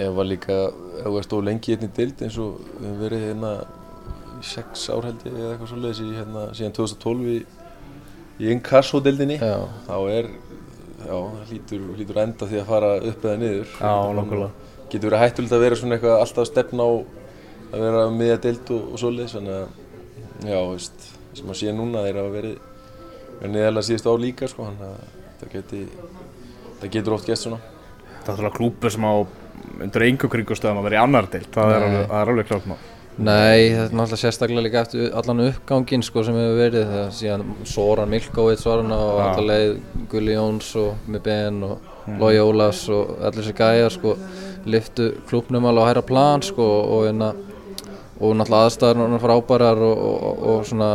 Ef 0.00 0.12
var 0.16 0.28
líka, 0.28 0.56
ef 1.00 1.06
þú 1.06 1.20
ert 1.20 1.34
of 1.36 1.44
lengi 1.46 1.74
hérna 1.74 1.88
í 1.88 1.94
dild 1.96 2.22
eins 2.26 2.38
og 2.40 2.60
við 2.60 2.86
höfum 2.86 3.00
verið 3.04 3.24
hérna 3.26 3.52
í 4.40 4.46
sex 4.50 4.86
ár 4.92 5.08
held 5.08 5.24
ég 5.26 5.34
eða 5.36 5.50
eitthvað 5.54 5.72
svoleiðis 5.72 6.02
í 6.04 6.10
hérna 6.16 6.44
síðan 6.56 6.76
2012 6.78 7.30
í, 7.34 7.38
í 8.40 8.50
inkasso-dildinni 8.54 9.38
Já, 9.40 9.56
þá 9.88 9.96
er, 10.14 10.30
já, 11.02 11.16
það 11.16 11.50
hlýtur, 11.50 11.86
hlýtur 11.98 12.22
enda 12.24 12.50
því 12.50 12.60
að 12.62 12.70
fara 12.70 12.92
upp 13.10 13.26
eða 13.26 13.40
niður. 13.42 13.74
Já, 13.80 13.94
nokkulega. 14.20 14.68
getur 14.90 15.10
verið 15.10 15.24
hættulegt 15.24 15.56
að 15.56 15.64
vera 15.66 15.80
svona 15.80 15.98
eitthvað 15.98 16.22
alltaf 16.24 16.44
að 16.44 16.50
stefna 16.52 16.86
á 16.86 16.90
að 17.70 17.84
vera 17.86 18.06
miðja 18.14 18.40
deild 18.46 18.72
og, 18.74 18.86
og 18.94 19.02
svoleiðis 19.02 19.36
þannig 19.36 19.56
að 19.60 20.50
já, 20.50 20.58
veist, 20.70 21.08
sem 21.38 21.52
að 21.52 21.60
sé 21.60 21.74
núna 21.74 22.04
þeir 22.06 22.20
hafa 22.20 22.34
verið 22.34 22.56
verið 23.40 23.54
neðalega 23.54 23.86
síðustu 23.86 24.10
ár 24.10 24.22
líka 24.24 24.48
sko, 24.50 24.66
þannig 24.68 24.88
að 24.88 25.18
það 25.40 25.52
geti 25.54 25.82
það 26.80 26.94
getur 26.96 27.16
oft 27.16 27.28
gæst 27.28 27.46
svona. 27.46 27.60
Það 28.20 28.32
er 28.32 28.38
alltaf 28.38 28.56
klúpur 28.56 28.92
sem 28.94 29.04
á 29.04 29.14
undir 29.80 30.06
einhver 30.06 30.32
kringustöðum 30.32 30.80
að 30.80 30.88
vera 30.88 30.98
í 30.98 31.02
annar 31.02 31.28
deild, 31.30 31.50
það 31.54 31.74
er 31.74 31.78
Nei. 31.80 31.86
alveg, 31.90 32.08
það 32.08 32.22
er 32.22 32.32
alveg 32.34 32.50
klárt 32.50 32.70
mál. 32.70 32.80
Nei, 33.20 33.74
þetta 33.74 33.82
er 33.82 33.96
náttúrulega 33.98 34.20
sérstaklega 34.22 34.62
líka 34.64 34.82
eftir 34.84 35.16
allan 35.18 35.42
uppganginn 35.44 36.04
sko, 36.06 36.22
sem 36.24 36.36
hefur 36.40 36.56
verið. 36.56 36.92
Það 36.94 37.10
síðan 37.18 37.42
Soran 37.68 38.12
Milkovits 38.12 38.64
var 38.64 38.80
hann 38.80 38.94
og 38.96 39.18
alltaf 39.20 39.48
leið 39.50 39.72
Gulli 40.12 40.36
Jóns 40.36 40.70
og 40.80 41.10
með 41.10 41.24
Ben 41.26 41.58
og 41.66 41.90
Lói 42.20 42.38
Ólafs 42.40 42.86
og 42.94 43.18
allir 43.18 43.42
þessi 43.42 43.56
gæjar 43.58 43.92
sko, 43.92 44.14
liftu 44.64 45.10
klúpnum 45.28 45.68
alveg 45.68 45.84
á 45.84 45.88
hæra 45.90 46.04
plan 46.06 46.44
sko, 46.44 46.64
og, 46.64 47.04
hérna, 47.10 47.34
og 48.20 48.38
náttúrulega 48.38 48.70
aðstæður 48.70 49.02
náttúrulega 49.02 49.24
frábærar 49.26 49.84
og, 49.84 50.00
og, 50.08 50.24
og, 50.30 50.42
og 50.54 50.66
svona 50.70 50.90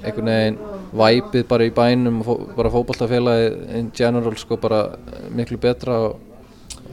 einhvern 0.00 0.32
veginn 0.32 0.60
væpið 0.96 1.46
bara 1.50 1.66
í 1.68 1.74
bænum 1.74 2.22
og 2.24 2.48
bara 2.56 2.72
fótballtafélagi 2.72 3.78
in 3.78 3.92
general 3.94 4.36
sko, 4.38 4.58
bara 4.60 4.82
miklu 5.30 5.58
betra 5.62 5.98
og, 6.08 6.18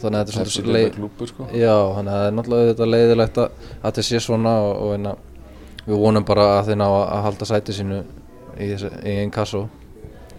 þannig 0.02 0.20
að 0.20 0.32
þetta 0.32 0.44
er 0.44 0.52
svona 0.54 0.76
leið 0.76 0.90
klúpur 0.98 1.32
sko 1.32 1.48
Já, 1.52 1.74
þannig 1.96 2.12
að 2.12 2.20
það 2.20 2.28
er 2.28 2.36
náttúrulega 2.38 2.72
þetta 2.74 2.90
leiðilegt 2.94 3.42
að, 3.42 3.64
að 3.78 3.88
þetta 3.88 4.06
sé 4.10 4.22
svona 4.24 4.54
og, 4.66 4.74
og 4.84 4.94
einna, 4.98 5.16
við 5.88 6.04
vonum 6.04 6.28
bara 6.28 6.50
að 6.60 6.70
þeir 6.70 6.82
ná 6.84 6.88
að, 6.88 7.04
að 7.06 7.24
halda 7.28 7.50
sæti 7.52 7.78
sínu 7.78 8.02
í, 8.58 8.68
í 8.74 9.16
einn 9.22 9.34
kasso. 9.34 9.66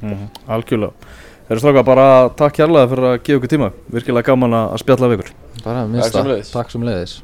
Mm 0.03 0.29
Algjörlega. 0.47 1.11
Þeir 1.49 1.57
eru 1.57 1.63
stráka 1.63 1.83
bara 1.87 2.07
takk 2.37 2.59
hérlega 2.61 2.89
fyrir 2.91 3.09
að 3.09 3.19
gefa 3.25 3.41
ykkur 3.41 3.51
tíma. 3.55 3.69
Virkilega 3.89 4.27
gaman 4.29 4.57
að 4.59 4.79
spjalla 4.83 5.09
við 5.09 5.19
ykkur. 5.19 5.31
Bara 5.65 5.85
minnst 5.89 6.13
sömuleiðis. 6.13 6.51
Takk 6.53 6.75
sem 6.75 6.85
leiðis. 6.85 7.15